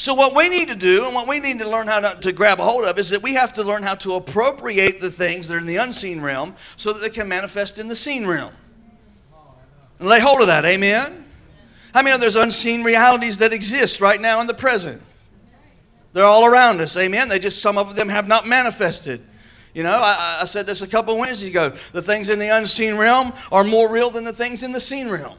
So, 0.00 0.14
what 0.14 0.34
we 0.34 0.48
need 0.48 0.68
to 0.68 0.74
do 0.74 1.04
and 1.04 1.14
what 1.14 1.28
we 1.28 1.40
need 1.40 1.58
to 1.58 1.68
learn 1.68 1.86
how 1.86 2.00
to, 2.00 2.18
to, 2.22 2.32
grab 2.32 2.58
a 2.58 2.64
hold 2.64 2.86
of 2.86 2.96
is 2.98 3.10
that 3.10 3.20
we 3.22 3.34
have 3.34 3.52
to 3.52 3.62
learn 3.62 3.82
how 3.82 3.96
to 3.96 4.14
appropriate 4.14 4.98
the 4.98 5.10
things 5.10 5.46
that 5.48 5.56
are 5.56 5.58
in 5.58 5.66
the 5.66 5.76
unseen 5.76 6.22
realm 6.22 6.54
so 6.74 6.94
that 6.94 7.00
they 7.00 7.10
can 7.10 7.28
manifest 7.28 7.78
in 7.78 7.86
the 7.86 7.94
seen 7.94 8.26
realm. 8.26 8.54
And 9.98 10.08
lay 10.08 10.18
hold 10.18 10.40
of 10.40 10.46
that, 10.46 10.64
amen? 10.64 11.26
How 11.92 12.00
I 12.00 12.02
many 12.02 12.14
of 12.14 12.20
there's 12.22 12.36
unseen 12.36 12.82
realities 12.82 13.36
that 13.38 13.52
exist 13.52 14.00
right 14.00 14.18
now 14.18 14.40
in 14.40 14.46
the 14.46 14.54
present? 14.54 15.02
They're 16.14 16.24
all 16.24 16.46
around 16.46 16.80
us, 16.80 16.96
amen? 16.96 17.28
They 17.28 17.38
just, 17.38 17.60
some 17.60 17.76
of 17.76 17.94
them 17.94 18.08
have 18.08 18.26
not 18.26 18.46
manifested. 18.46 19.22
You 19.74 19.82
know, 19.82 20.00
I, 20.02 20.38
I 20.40 20.44
said 20.44 20.64
this 20.64 20.80
a 20.80 20.88
couple 20.88 21.12
of 21.12 21.20
Wednesdays 21.20 21.50
ago. 21.50 21.76
The 21.92 22.00
things 22.00 22.30
in 22.30 22.38
the 22.38 22.48
unseen 22.48 22.94
realm 22.94 23.34
are 23.52 23.64
more 23.64 23.92
real 23.92 24.08
than 24.08 24.24
the 24.24 24.32
things 24.32 24.62
in 24.62 24.72
the 24.72 24.80
seen 24.80 25.10
realm. 25.10 25.36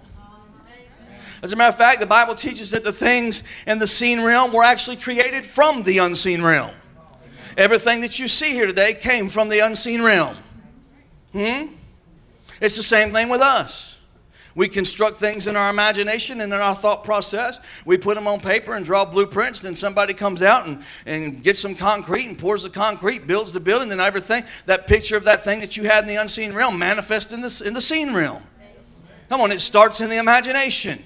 As 1.42 1.54
a 1.54 1.56
matter 1.56 1.70
of 1.70 1.78
fact, 1.78 2.00
the 2.00 2.06
Bible 2.06 2.36
teaches 2.36 2.72
that 2.72 2.84
the 2.84 2.94
things 2.94 3.44
in 3.66 3.80
the 3.80 3.88
seen 3.88 4.22
realm 4.22 4.54
were 4.54 4.64
actually 4.64 4.98
created 4.98 5.46
from 5.46 5.84
the 5.84 5.98
unseen 5.98 6.42
realm. 6.42 6.72
Everything 7.58 8.02
that 8.02 8.20
you 8.20 8.28
see 8.28 8.52
here 8.52 8.68
today 8.68 8.94
came 8.94 9.28
from 9.28 9.50
the 9.50 9.60
unseen 9.60 10.02
realm. 10.02 10.38
Hmm? 11.34 11.74
It's 12.62 12.78
the 12.78 12.84
same 12.84 13.12
thing 13.12 13.28
with 13.28 13.42
us. 13.42 13.98
We 14.54 14.68
construct 14.68 15.18
things 15.18 15.48
in 15.48 15.56
our 15.56 15.70
imagination 15.70 16.42
and 16.42 16.54
in 16.54 16.60
our 16.60 16.76
thought 16.76 17.04
process. 17.04 17.60
We 17.86 17.98
put 17.98 18.16
them 18.16 18.28
on 18.28 18.42
paper 18.42 18.76
and 18.76 18.84
draw 18.84 19.06
blueprints. 19.06 19.62
Then 19.62 19.76
somebody 19.76 20.14
comes 20.14 20.42
out 20.42 20.68
and, 20.68 20.84
and 21.06 21.42
gets 21.42 21.60
some 21.60 21.74
concrete 21.74 22.26
and 22.26 22.38
pours 22.38 22.64
the 22.64 22.70
concrete, 22.70 23.26
builds 23.28 23.54
the 23.54 23.62
building, 23.62 23.90
then 23.90 24.02
everything, 24.02 24.44
that 24.66 24.88
picture 24.88 25.16
of 25.16 25.24
that 25.24 25.44
thing 25.44 25.62
that 25.62 25.78
you 25.78 25.84
had 25.84 26.04
in 26.04 26.08
the 26.08 26.22
unseen 26.22 26.54
realm 26.54 26.78
manifests 26.78 27.32
in 27.32 27.42
the, 27.42 27.64
in 27.66 27.74
the 27.74 27.82
seen 27.82 28.14
realm. 28.14 28.44
Come 29.30 29.40
on, 29.40 29.52
it 29.52 29.62
starts 29.62 30.02
in 30.02 30.10
the 30.10 30.18
imagination. 30.18 31.02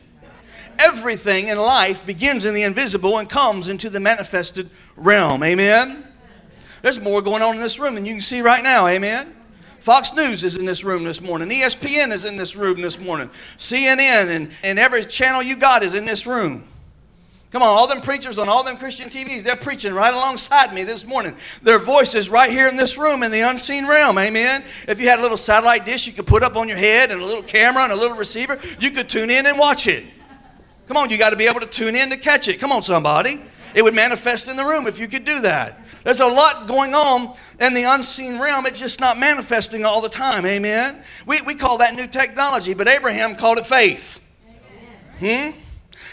Everything 0.79 1.47
in 1.47 1.57
life 1.57 2.05
begins 2.05 2.45
in 2.45 2.53
the 2.53 2.63
invisible 2.63 3.17
and 3.17 3.29
comes 3.29 3.69
into 3.69 3.89
the 3.89 3.99
manifested 3.99 4.69
realm. 4.95 5.43
Amen? 5.43 6.07
There's 6.81 6.99
more 6.99 7.21
going 7.21 7.41
on 7.41 7.55
in 7.55 7.61
this 7.61 7.79
room 7.79 7.95
than 7.95 8.05
you 8.05 8.13
can 8.13 8.21
see 8.21 8.41
right 8.41 8.63
now. 8.63 8.87
Amen? 8.87 9.35
Fox 9.79 10.13
News 10.13 10.43
is 10.43 10.57
in 10.57 10.65
this 10.65 10.83
room 10.83 11.03
this 11.03 11.21
morning. 11.21 11.49
ESPN 11.49 12.11
is 12.11 12.25
in 12.25 12.37
this 12.37 12.55
room 12.55 12.81
this 12.81 12.99
morning. 12.99 13.29
CNN 13.57 14.35
and, 14.35 14.51
and 14.63 14.79
every 14.79 15.05
channel 15.05 15.43
you 15.43 15.55
got 15.55 15.83
is 15.83 15.93
in 15.93 16.05
this 16.05 16.25
room. 16.25 16.63
Come 17.51 17.61
on, 17.61 17.69
all 17.69 17.87
them 17.87 18.01
preachers 18.01 18.37
on 18.37 18.49
all 18.49 18.63
them 18.63 18.77
Christian 18.77 19.09
TVs, 19.09 19.43
they're 19.43 19.55
preaching 19.55 19.93
right 19.93 20.13
alongside 20.13 20.73
me 20.73 20.83
this 20.83 21.05
morning. 21.05 21.37
Their 21.61 21.79
voices 21.79 22.29
right 22.29 22.51
here 22.51 22.67
in 22.67 22.75
this 22.75 22.97
room 22.97 23.23
in 23.23 23.31
the 23.31 23.41
unseen 23.41 23.87
realm. 23.87 24.17
Amen. 24.17 24.63
If 24.87 24.99
you 24.99 25.07
had 25.07 25.19
a 25.19 25.21
little 25.21 25.37
satellite 25.37 25.85
dish 25.85 26.05
you 26.05 26.13
could 26.13 26.27
put 26.27 26.43
up 26.43 26.55
on 26.55 26.67
your 26.67 26.77
head 26.77 27.11
and 27.11 27.21
a 27.21 27.25
little 27.25 27.43
camera 27.43 27.83
and 27.83 27.93
a 27.93 27.95
little 27.95 28.17
receiver, 28.17 28.59
you 28.79 28.91
could 28.91 29.07
tune 29.07 29.29
in 29.29 29.45
and 29.45 29.57
watch 29.57 29.87
it. 29.87 30.03
Come 30.87 30.97
on, 30.97 31.09
you 31.09 31.17
got 31.17 31.31
to 31.31 31.35
be 31.35 31.47
able 31.47 31.59
to 31.59 31.67
tune 31.67 31.95
in 31.95 32.09
to 32.11 32.17
catch 32.17 32.47
it. 32.47 32.59
Come 32.59 32.71
on, 32.71 32.81
somebody. 32.81 33.41
It 33.73 33.83
would 33.83 33.95
manifest 33.95 34.47
in 34.47 34.55
the 34.55 34.65
room 34.65 34.87
if 34.87 34.99
you 34.99 35.07
could 35.07 35.25
do 35.25 35.41
that. 35.41 35.79
There's 36.03 36.19
a 36.19 36.27
lot 36.27 36.67
going 36.67 36.93
on 36.93 37.35
in 37.59 37.73
the 37.73 37.83
unseen 37.83 38.39
realm. 38.39 38.65
It's 38.65 38.79
just 38.79 38.99
not 38.99 39.17
manifesting 39.17 39.83
all 39.83 40.01
the 40.01 40.09
time. 40.09 40.45
Amen. 40.45 41.01
We, 41.25 41.41
we 41.41 41.55
call 41.55 41.79
that 41.79 41.95
new 41.95 42.07
technology, 42.07 42.73
but 42.73 42.87
Abraham 42.87 43.35
called 43.35 43.57
it 43.57 43.65
faith. 43.65 44.21
Hmm? 45.19 45.51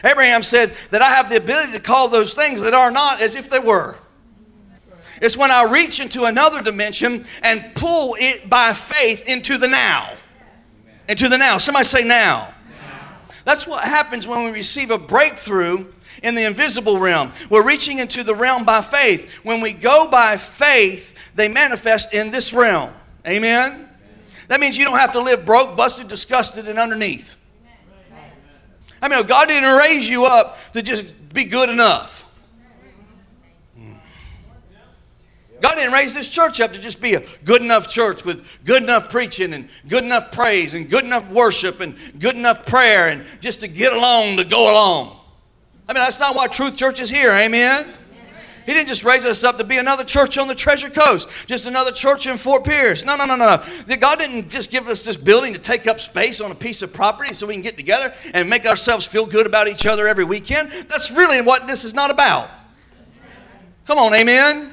Abraham 0.02 0.42
said 0.42 0.74
that 0.90 1.02
I 1.02 1.10
have 1.10 1.28
the 1.28 1.36
ability 1.36 1.72
to 1.72 1.80
call 1.80 2.08
those 2.08 2.34
things 2.34 2.62
that 2.62 2.74
are 2.74 2.90
not 2.90 3.20
as 3.20 3.36
if 3.36 3.48
they 3.48 3.58
were. 3.58 3.96
It's 5.20 5.36
when 5.36 5.52
I 5.52 5.70
reach 5.70 6.00
into 6.00 6.24
another 6.24 6.62
dimension 6.62 7.26
and 7.42 7.74
pull 7.76 8.16
it 8.18 8.50
by 8.50 8.72
faith 8.72 9.28
into 9.28 9.56
the 9.56 9.68
now. 9.68 10.14
Into 11.08 11.28
the 11.28 11.38
now. 11.38 11.58
Somebody 11.58 11.84
say 11.84 12.02
now. 12.02 12.52
That's 13.44 13.66
what 13.66 13.84
happens 13.84 14.26
when 14.26 14.44
we 14.44 14.50
receive 14.50 14.90
a 14.90 14.98
breakthrough 14.98 15.86
in 16.22 16.34
the 16.34 16.46
invisible 16.46 16.98
realm. 16.98 17.32
We're 17.50 17.66
reaching 17.66 17.98
into 17.98 18.22
the 18.22 18.34
realm 18.34 18.64
by 18.64 18.82
faith. 18.82 19.32
When 19.42 19.60
we 19.60 19.72
go 19.72 20.08
by 20.08 20.36
faith, 20.36 21.14
they 21.34 21.48
manifest 21.48 22.14
in 22.14 22.30
this 22.30 22.52
realm. 22.52 22.92
Amen? 23.26 23.88
That 24.48 24.60
means 24.60 24.76
you 24.76 24.84
don't 24.84 24.98
have 24.98 25.12
to 25.12 25.20
live 25.20 25.44
broke, 25.44 25.76
busted, 25.76 26.08
disgusted, 26.08 26.68
and 26.68 26.78
underneath. 26.78 27.36
I 29.00 29.08
mean, 29.08 29.26
God 29.26 29.48
didn't 29.48 29.78
raise 29.78 30.08
you 30.08 30.26
up 30.26 30.58
to 30.74 30.82
just 30.82 31.34
be 31.34 31.44
good 31.44 31.68
enough. 31.68 32.21
God 35.62 35.76
didn't 35.76 35.92
raise 35.92 36.12
this 36.12 36.28
church 36.28 36.60
up 36.60 36.72
to 36.72 36.80
just 36.80 37.00
be 37.00 37.14
a 37.14 37.22
good 37.44 37.62
enough 37.62 37.88
church 37.88 38.24
with 38.24 38.44
good 38.64 38.82
enough 38.82 39.08
preaching 39.08 39.52
and 39.52 39.68
good 39.86 40.02
enough 40.02 40.32
praise 40.32 40.74
and 40.74 40.90
good 40.90 41.04
enough 41.04 41.30
worship 41.30 41.78
and 41.78 41.96
good 42.18 42.34
enough 42.34 42.66
prayer 42.66 43.08
and 43.08 43.24
just 43.40 43.60
to 43.60 43.68
get 43.68 43.92
along 43.92 44.38
to 44.38 44.44
go 44.44 44.72
along. 44.72 45.20
I 45.88 45.92
mean, 45.92 46.02
that's 46.02 46.18
not 46.18 46.34
why 46.34 46.48
Truth 46.48 46.76
Church 46.76 47.00
is 47.00 47.10
here, 47.10 47.30
amen? 47.30 47.92
He 48.66 48.72
didn't 48.72 48.88
just 48.88 49.04
raise 49.04 49.24
us 49.24 49.42
up 49.44 49.58
to 49.58 49.64
be 49.64 49.78
another 49.78 50.04
church 50.04 50.38
on 50.38 50.48
the 50.48 50.54
Treasure 50.54 50.90
Coast, 50.90 51.28
just 51.46 51.66
another 51.66 51.90
church 51.92 52.26
in 52.26 52.36
Fort 52.36 52.64
Pierce. 52.64 53.04
No, 53.04 53.16
no, 53.16 53.24
no, 53.24 53.36
no. 53.36 53.96
God 53.96 54.18
didn't 54.18 54.48
just 54.48 54.70
give 54.70 54.88
us 54.88 55.04
this 55.04 55.16
building 55.16 55.52
to 55.52 55.58
take 55.58 55.86
up 55.86 55.98
space 55.98 56.40
on 56.40 56.50
a 56.50 56.54
piece 56.54 56.82
of 56.82 56.92
property 56.92 57.32
so 57.32 57.46
we 57.46 57.54
can 57.54 57.62
get 57.62 57.76
together 57.76 58.14
and 58.34 58.48
make 58.48 58.66
ourselves 58.66 59.06
feel 59.06 59.26
good 59.26 59.46
about 59.46 59.68
each 59.68 59.86
other 59.86 60.08
every 60.08 60.24
weekend. 60.24 60.70
That's 60.88 61.10
really 61.10 61.40
what 61.40 61.66
this 61.66 61.84
is 61.84 61.92
not 61.92 62.10
about. 62.10 62.50
Come 63.86 63.98
on, 63.98 64.14
amen. 64.14 64.72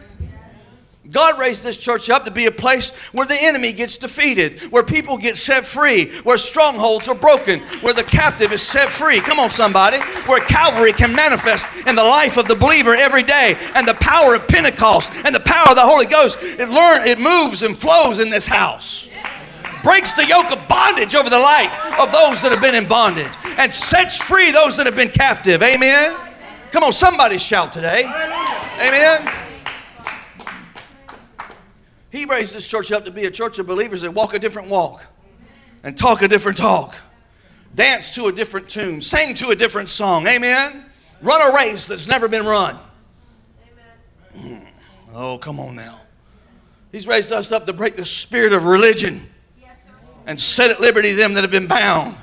God 1.12 1.40
raised 1.40 1.64
this 1.64 1.78
church 1.78 2.10
up 2.10 2.26
to 2.26 2.32
be 2.32 2.46
a 2.46 2.52
place 2.52 2.92
where 3.14 3.26
the 3.26 3.42
enemy 3.42 3.74
gets 3.74 3.98
defeated, 3.98 4.60
where 4.72 4.84
people 4.84 5.18
get 5.18 5.38
set 5.38 5.66
free, 5.66 6.12
where 6.22 6.38
strongholds 6.38 7.08
are 7.08 7.16
broken, 7.16 7.62
where 7.82 7.94
the 7.94 8.04
captive 8.04 8.52
is 8.52 8.62
set 8.62 8.90
free. 8.90 9.20
Come 9.20 9.40
on, 9.40 9.50
somebody. 9.50 9.98
Where 10.28 10.40
Calvary 10.42 10.94
can 10.94 11.16
manifest 11.16 11.68
in 11.88 11.96
the 11.96 12.04
life 12.04 12.38
of 12.38 12.48
the 12.48 12.56
believer 12.56 12.94
every 12.96 13.24
day, 13.24 13.58
and 13.76 13.88
the 13.88 13.96
power 13.96 14.36
of 14.36 14.48
Pentecost 14.48 15.12
and 15.26 15.34
the 15.34 15.40
power 15.40 15.70
of 15.70 15.76
the 15.76 15.82
Holy 15.82 16.06
Ghost. 16.06 16.38
It 16.42 16.70
learn, 16.70 17.08
it 17.08 17.20
moves 17.20 17.64
and 17.64 17.76
flows 17.76 18.20
in 18.20 18.30
this 18.30 18.46
house. 18.46 19.10
Breaks 19.82 20.14
the 20.14 20.26
yoke 20.26 20.52
of 20.52 20.68
bondage 20.68 21.16
over 21.16 21.30
the 21.30 21.40
life 21.40 21.74
of 21.98 22.12
those 22.12 22.42
that 22.42 22.52
have 22.52 22.62
been 22.62 22.76
in 22.76 22.88
bondage 22.88 23.32
and 23.58 23.72
sets 23.74 24.18
free 24.18 24.52
those 24.52 24.76
that 24.78 24.86
have 24.86 24.96
been 24.96 25.10
captive. 25.10 25.64
Amen. 25.64 26.16
Come 26.72 26.84
on, 26.84 26.92
somebody 26.92 27.38
shout 27.38 27.72
today. 27.72 28.04
Amen. 28.04 29.49
He 32.12 32.26
raised 32.26 32.56
this 32.56 32.66
church 32.66 32.92
up 32.92 33.06
to 33.06 33.12
be 33.12 33.26
a 33.26 33.32
church 33.32 33.60
of 33.60 33.68
believers 33.68 34.02
that 34.02 34.14
walk 34.14 34.34
a 34.34 34.40
different 34.40 34.70
walk 34.70 35.06
and 35.84 35.98
talk 35.98 36.22
a 36.22 36.28
different 36.28 36.58
talk, 36.58 36.96
dance 37.76 38.16
to 38.16 38.26
a 38.26 38.32
different 38.32 38.68
tune, 38.68 39.02
sing 39.02 39.36
to 39.36 39.50
a 39.50 39.56
different 39.56 39.90
song. 39.90 40.28
Amen. 40.28 40.86
Run 41.22 41.42
a 41.42 41.56
race 41.56 41.88
that's 41.88 42.08
never 42.08 42.28
been 42.28 42.46
run. 42.46 42.80
Mm. 44.36 44.66
Oh, 45.14 45.38
come 45.38 45.60
on 45.60 45.76
now. 45.76 46.00
He's 46.92 47.08
raised 47.08 47.32
us 47.32 47.52
up 47.52 47.68
to 47.68 47.74
break 47.74 47.96
the 47.96 48.06
spirit 48.06 48.54
of 48.54 48.66
religion 48.66 49.30
and 50.26 50.40
set 50.40 50.72
at 50.72 50.80
liberty 50.80 51.14
them 51.14 51.34
that 51.34 51.44
have 51.44 51.52
been 51.52 51.68
bound 51.68 52.16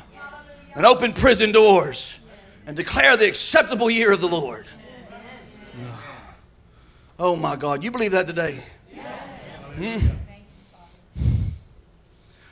and 0.74 0.84
open 0.84 1.12
prison 1.12 1.52
doors 1.52 2.18
and 2.66 2.76
declare 2.76 3.16
the 3.16 3.28
acceptable 3.28 3.88
year 3.88 4.12
of 4.12 4.20
the 4.20 4.28
Lord. 4.28 4.66
Oh 7.18 7.36
my 7.36 7.56
God, 7.56 7.82
you 7.82 7.90
believe 7.90 8.12
that 8.12 8.26
today? 8.26 8.62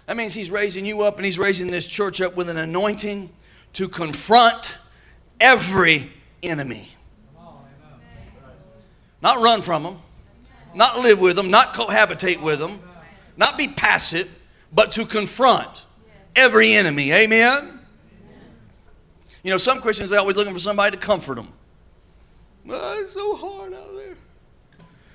That 0.06 0.16
means 0.16 0.34
he's 0.34 0.50
raising 0.50 0.84
you 0.84 1.02
up 1.02 1.16
and 1.16 1.24
he's 1.24 1.38
raising 1.38 1.70
this 1.70 1.86
church 1.86 2.20
up 2.20 2.36
with 2.36 2.50
an 2.50 2.58
anointing 2.58 3.30
to 3.74 3.88
confront 3.88 4.78
every 5.40 6.12
enemy. 6.42 6.88
Not 9.22 9.40
run 9.42 9.62
from 9.62 9.84
them, 9.84 9.98
not 10.74 11.00
live 11.00 11.18
with 11.20 11.36
them, 11.36 11.50
not 11.50 11.72
cohabitate 11.72 12.42
with 12.42 12.58
them, 12.58 12.78
not 13.38 13.56
be 13.56 13.68
passive, 13.68 14.30
but 14.70 14.92
to 14.92 15.06
confront 15.06 15.86
every 16.36 16.74
enemy. 16.74 17.10
Amen? 17.10 17.80
You 19.42 19.50
know, 19.50 19.56
some 19.56 19.80
Christians 19.80 20.12
are 20.12 20.18
always 20.18 20.36
looking 20.36 20.52
for 20.52 20.60
somebody 20.60 20.96
to 20.96 21.02
comfort 21.02 21.36
them. 21.36 21.48
Oh, 22.68 23.00
it's 23.00 23.12
so 23.12 23.34
hard. 23.34 23.63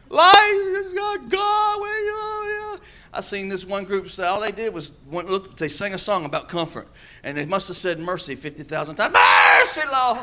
Life 0.09 0.95
got 0.95 1.29
God. 1.29 1.81
Where 1.81 2.05
you 2.05 2.11
are? 2.11 2.79
I 3.13 3.21
seen 3.21 3.49
this 3.49 3.65
one 3.65 3.85
group 3.85 4.09
say 4.09 4.25
all 4.25 4.41
they 4.41 4.51
did 4.51 4.73
was 4.73 4.91
went, 5.09 5.29
look. 5.29 5.57
They 5.57 5.69
sang 5.69 5.93
a 5.93 5.97
song 5.97 6.25
about 6.25 6.49
comfort, 6.49 6.87
and 7.23 7.37
they 7.37 7.45
must 7.45 7.67
have 7.67 7.77
said 7.77 7.99
mercy 7.99 8.35
fifty 8.35 8.63
thousand 8.63 8.95
times. 8.95 9.13
Mercy, 9.13 9.87
Lord. 9.91 10.19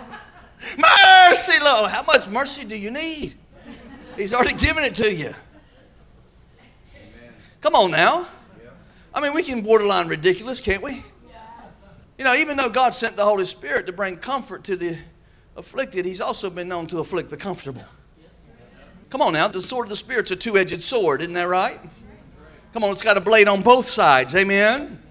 Mercy, 0.79 1.59
Lord. 1.65 1.91
How 1.91 2.03
much 2.03 2.29
mercy 2.29 2.65
do 2.65 2.77
you 2.77 2.91
need? 2.91 3.37
He's 4.17 4.33
already 4.33 4.55
given 4.55 4.85
it 4.85 4.95
to 4.97 5.13
you. 5.13 5.35
Come 7.61 7.75
on 7.75 7.91
now. 7.91 8.29
I 9.13 9.21
mean, 9.21 9.35
we 9.35 9.43
can 9.43 9.63
borderline 9.63 10.09
ridiculous, 10.09 10.61
can't 10.61 10.83
we? 10.83 11.03
You 12.19 12.25
know, 12.25 12.35
even 12.35 12.57
though 12.57 12.71
God 12.71 12.95
sent 12.95 13.17
the 13.17 13.25
Holy 13.25 13.45
Spirit 13.45 13.87
to 13.87 13.93
bring 13.93 14.17
comfort 14.17 14.65
to 14.65 14.77
the 14.77 14.97
afflicted, 15.57 16.05
He's 16.05 16.21
also 16.21 16.49
been 16.49 16.69
known 16.69 16.87
to 16.89 16.99
afflict 16.99 17.31
the 17.31 17.37
comfortable. 17.37 17.85
Come 19.17 19.29
on 19.29 19.33
now, 19.33 19.49
the 19.49 19.63
sword 19.63 19.87
of 19.87 19.89
the 19.89 19.97
Spirit's 19.97 20.31
a 20.31 20.37
two 20.37 20.59
edged 20.59 20.83
sword, 20.83 21.23
isn't 21.23 21.33
that 21.33 21.49
right? 21.49 21.81
Come 22.75 22.85
on, 22.85 22.91
it's 22.91 23.01
got 23.01 23.17
a 23.17 23.21
blade 23.23 23.49
on 23.49 23.63
both 23.63 23.87
sides. 23.87 24.37
Amen. 24.37 25.03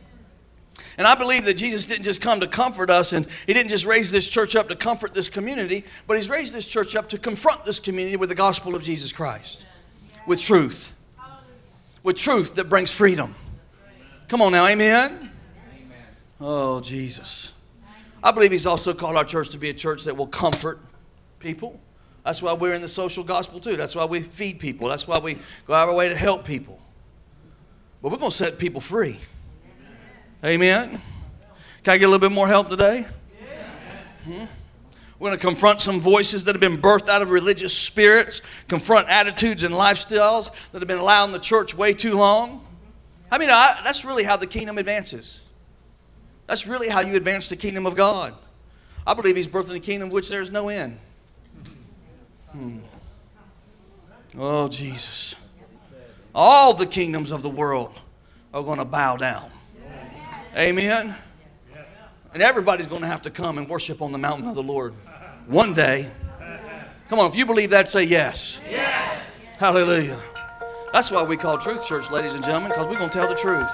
And 1.00 1.08
I 1.08 1.16
believe 1.16 1.44
that 1.46 1.56
Jesus 1.56 1.88
didn't 1.88 2.04
just 2.04 2.22
come 2.22 2.40
to 2.42 2.48
comfort 2.48 2.92
us, 2.92 3.14
and 3.14 3.26
He 3.48 3.54
didn't 3.56 3.70
just 3.70 3.84
raise 3.84 4.12
this 4.12 4.28
church 4.28 4.56
up 4.56 4.68
to 4.68 4.76
comfort 4.76 5.16
this 5.16 5.28
community, 5.28 5.86
but 6.06 6.18
He's 6.18 6.30
raised 6.30 6.54
this 6.54 6.68
church 6.68 6.96
up 6.96 7.10
to 7.10 7.18
confront 7.18 7.66
this 7.66 7.80
community 7.80 8.16
with 8.16 8.30
the 8.30 8.36
gospel 8.36 8.76
of 8.76 8.84
Jesus 8.84 9.12
Christ, 9.12 9.66
with 10.28 10.40
truth, 10.40 10.94
with 12.04 12.16
truth 12.16 12.54
that 12.58 12.70
brings 12.70 12.92
freedom. 12.92 13.34
Come 14.28 14.40
on 14.44 14.52
now, 14.52 14.68
amen? 14.68 15.32
Oh, 16.40 16.80
Jesus. 16.80 17.54
I 18.24 18.30
believe 18.30 18.52
He's 18.52 18.68
also 18.68 18.94
called 18.94 19.16
our 19.16 19.26
church 19.26 19.50
to 19.50 19.58
be 19.58 19.72
a 19.72 19.74
church 19.74 20.04
that 20.04 20.16
will 20.16 20.28
comfort 20.28 20.80
people. 21.40 21.80
That's 22.26 22.42
why 22.42 22.54
we're 22.54 22.74
in 22.74 22.82
the 22.82 22.88
social 22.88 23.24
gospel 23.24 23.60
too. 23.60 23.78
That's 23.78 23.96
why 23.96 24.06
we 24.06 24.20
feed 24.20 24.60
people. 24.60 24.90
That's 24.90 25.08
why 25.08 25.20
we 25.20 25.36
go 25.68 25.76
out 25.76 25.84
of 25.84 25.90
our 25.90 25.96
way 25.96 26.10
to 26.10 26.16
help 26.16 26.44
people. 26.44 26.80
But 28.02 28.12
we're 28.12 28.18
going 28.18 28.32
to 28.32 28.38
set 28.38 28.58
people 28.58 28.82
free. 28.82 29.20
Amen. 30.44 31.02
Can 31.84 31.94
I 31.94 31.98
get 31.98 32.06
a 32.06 32.08
little 32.08 32.20
bit 32.20 32.34
more 32.34 32.48
help 32.48 32.70
today? 32.70 33.06
Hmm? 34.24 34.46
We're 35.20 35.30
going 35.30 35.40
to 35.40 35.46
confront 35.46 35.82
some 35.82 36.00
voices 36.00 36.44
that 36.46 36.56
have 36.56 36.60
been 36.60 36.82
birthed 36.82 37.10
out 37.10 37.22
of 37.22 37.30
religious 37.30 37.78
spirits, 37.78 38.42
confront 38.68 39.08
attitudes 39.08 39.62
and 39.62 39.74
lifestyles 39.74 40.50
that 40.72 40.82
have 40.82 40.88
been 40.88 40.98
allowed 40.98 41.26
in 41.26 41.32
the 41.32 41.40
church 41.40 41.76
way 41.76 41.94
too 41.94 42.16
long. 42.16 42.66
I 43.32 43.38
mean, 43.38 43.50
I, 43.52 43.80
that's 43.84 44.04
really 44.04 44.24
how 44.24 44.36
the 44.36 44.48
kingdom 44.48 44.80
advances. 44.80 45.42
That's 46.48 46.66
really 46.66 46.90
how 46.90 47.02
you 47.02 47.16
advance 47.16 47.50
the 47.50 47.56
kingdom 47.56 47.86
of 47.86 47.96
God. 47.96 48.34
I 49.06 49.14
believe 49.14 49.36
He's 49.36 49.48
birthing 49.48 49.76
a 49.76 49.80
kingdom 49.80 50.10
of 50.10 50.14
which 50.14 50.28
there 50.28 50.42
is 50.42 50.50
no 50.50 50.70
end. 50.70 50.98
Hmm. 52.56 52.78
Oh, 54.38 54.70
Jesus. 54.70 55.36
All 56.34 56.74
the 56.74 56.86
kingdoms 56.86 57.32
of 57.32 57.42
the 57.42 57.50
world 57.50 58.02
are 58.54 58.64
going 58.64 58.80
to 58.80 58.86
bow 58.86 59.18
down. 59.18 59.52
Amen. 60.56 61.16
And 62.34 62.42
everybody's 62.42 62.88
going 62.88 63.02
to 63.02 63.08
have 63.08 63.22
to 63.24 63.30
come 63.30 63.58
and 63.58 63.68
worship 63.68 64.02
on 64.02 64.14
the 64.14 64.18
mountain 64.18 64.48
of 64.48 64.56
the 64.56 64.64
Lord 64.64 64.94
one 65.48 65.74
day. 65.74 66.10
Come 67.10 67.20
on, 67.20 67.30
if 67.30 67.36
you 67.36 67.46
believe 67.46 67.72
that, 67.72 67.90
say 67.90 68.04
yes. 68.04 68.60
Yes. 68.70 69.22
Hallelujah. 69.58 70.18
That's 70.94 71.12
why 71.12 71.24
we 71.24 71.36
call 71.36 71.58
Truth 71.58 71.86
Church, 71.86 72.10
ladies 72.10 72.34
and 72.34 72.44
gentlemen, 72.44 72.70
because 72.70 72.88
we're 72.88 72.98
going 72.98 73.10
to 73.10 73.18
tell 73.18 73.28
the 73.28 73.36
truth. 73.36 73.74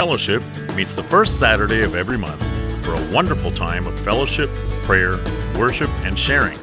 Fellowship 0.00 0.42
meets 0.74 0.94
the 0.94 1.02
first 1.02 1.38
Saturday 1.38 1.82
of 1.82 1.94
every 1.94 2.16
month 2.16 2.42
for 2.82 2.94
a 2.94 3.12
wonderful 3.12 3.52
time 3.52 3.86
of 3.86 4.00
fellowship, 4.00 4.48
prayer, 4.82 5.18
worship, 5.58 5.90
and 6.06 6.18
sharing. 6.18 6.58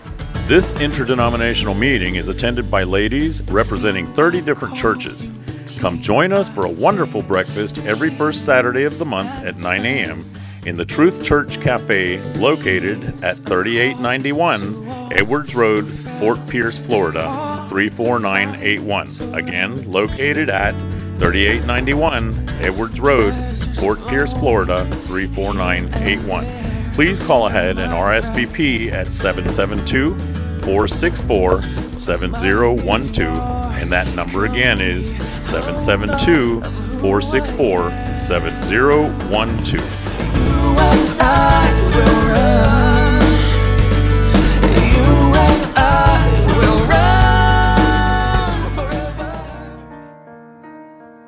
This 0.48 0.74
interdenominational 0.82 1.76
meeting 1.76 2.16
is 2.16 2.30
attended 2.30 2.72
by 2.72 2.82
ladies 2.82 3.44
representing 3.44 4.12
30 4.16 4.42
different 4.42 4.76
churches. 4.76 5.32
Come 5.78 6.02
join 6.02 6.34
us 6.34 6.50
for 6.50 6.66
a 6.66 6.70
wonderful 6.70 7.22
breakfast 7.22 7.78
every 7.86 8.10
first 8.10 8.44
Saturday 8.44 8.86
of 8.86 8.98
the 8.98 9.06
month 9.06 9.30
at 9.46 9.60
9 9.60 9.86
a.m. 9.86 10.28
in 10.66 10.76
the 10.76 10.84
Truth 10.84 11.22
Church 11.22 11.62
Cafe 11.62 12.20
located 12.40 13.24
at 13.24 13.36
3891 13.36 15.12
Edwards 15.12 15.54
Road, 15.54 15.88
Fort 16.20 16.40
Pierce, 16.48 16.80
Florida 16.80 17.68
34981. 17.70 19.36
Again, 19.36 19.92
located 19.92 20.50
at 20.50 20.74
3891 21.20 22.50
Edwards 22.62 23.00
Road, 23.00 23.34
Fort 23.78 24.06
Pierce, 24.08 24.34
Florida 24.34 24.86
34981. 24.86 26.94
Please 26.94 27.20
call 27.20 27.48
ahead 27.48 27.78
and 27.78 27.92
RSVP 27.92 28.92
at 28.92 29.12
772 29.12 30.16
464 30.64 31.62
7012. 31.62 32.80
And 33.78 33.90
that 33.90 34.14
number 34.16 34.46
again 34.46 34.82
is 34.82 35.10
772 35.42 36.62
464 37.00 37.92
7012. 38.20 39.32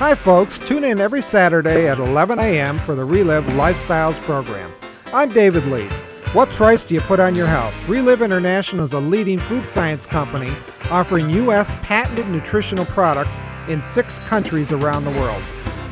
Hi, 0.00 0.14
folks. 0.14 0.58
Tune 0.58 0.84
in 0.84 0.98
every 0.98 1.20
Saturday 1.20 1.86
at 1.86 1.98
11 1.98 2.38
a.m. 2.38 2.78
for 2.78 2.94
the 2.94 3.06
Reliv 3.06 3.44
Lifestyles 3.54 4.18
program. 4.22 4.72
I'm 5.12 5.30
David 5.30 5.66
Leeds. 5.66 5.92
What 6.32 6.48
price 6.48 6.86
do 6.86 6.94
you 6.94 7.02
put 7.02 7.20
on 7.20 7.34
your 7.34 7.46
health? 7.46 7.74
Reliv 7.84 8.24
International 8.24 8.86
is 8.86 8.94
a 8.94 8.98
leading 8.98 9.38
food 9.38 9.68
science 9.68 10.06
company 10.06 10.54
offering 10.90 11.28
U.S. 11.28 11.70
patented 11.84 12.26
nutritional 12.28 12.86
products 12.86 13.36
in 13.68 13.82
six 13.82 14.18
countries 14.20 14.72
around 14.72 15.04
the 15.04 15.10
world. 15.10 15.42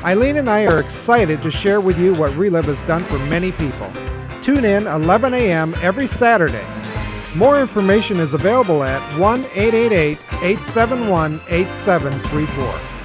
Eileen 0.03 0.39
and 0.39 0.49
I 0.49 0.65
are 0.65 0.81
excited 0.81 1.43
to 1.43 1.51
share 1.51 1.83
with 1.83 1.99
you 1.99 2.15
what 2.15 2.33
Reliv 2.33 2.65
has 2.65 2.81
done 2.85 3.05
for 3.05 3.19
many 3.27 3.53
people. 3.53 3.93
Tune 4.43 4.65
in 4.65 4.87
11 4.87 5.35
a.m. 5.35 5.75
every 5.83 6.07
Saturday. 6.07 6.67
More 7.35 7.61
information 7.61 8.21
is 8.21 8.33
available 8.33 8.85
at 8.85 9.03
1 9.19 9.41
888 9.55 10.19
871 10.41 11.35
8734. 11.51 12.98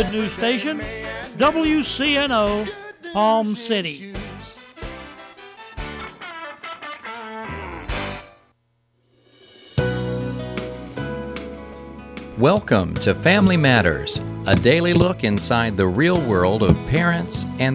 Good 0.00 0.12
News 0.12 0.32
Station, 0.32 0.80
WCNO, 1.36 2.66
Palm 3.12 3.46
City. 3.48 4.14
Welcome 12.38 12.94
to 12.94 13.14
Family 13.14 13.58
Matters, 13.58 14.22
a 14.46 14.56
daily 14.56 14.94
look 14.94 15.22
inside 15.22 15.76
the 15.76 15.86
real 15.86 16.18
world 16.22 16.62
of 16.62 16.74
parents 16.88 17.44
and 17.58 17.68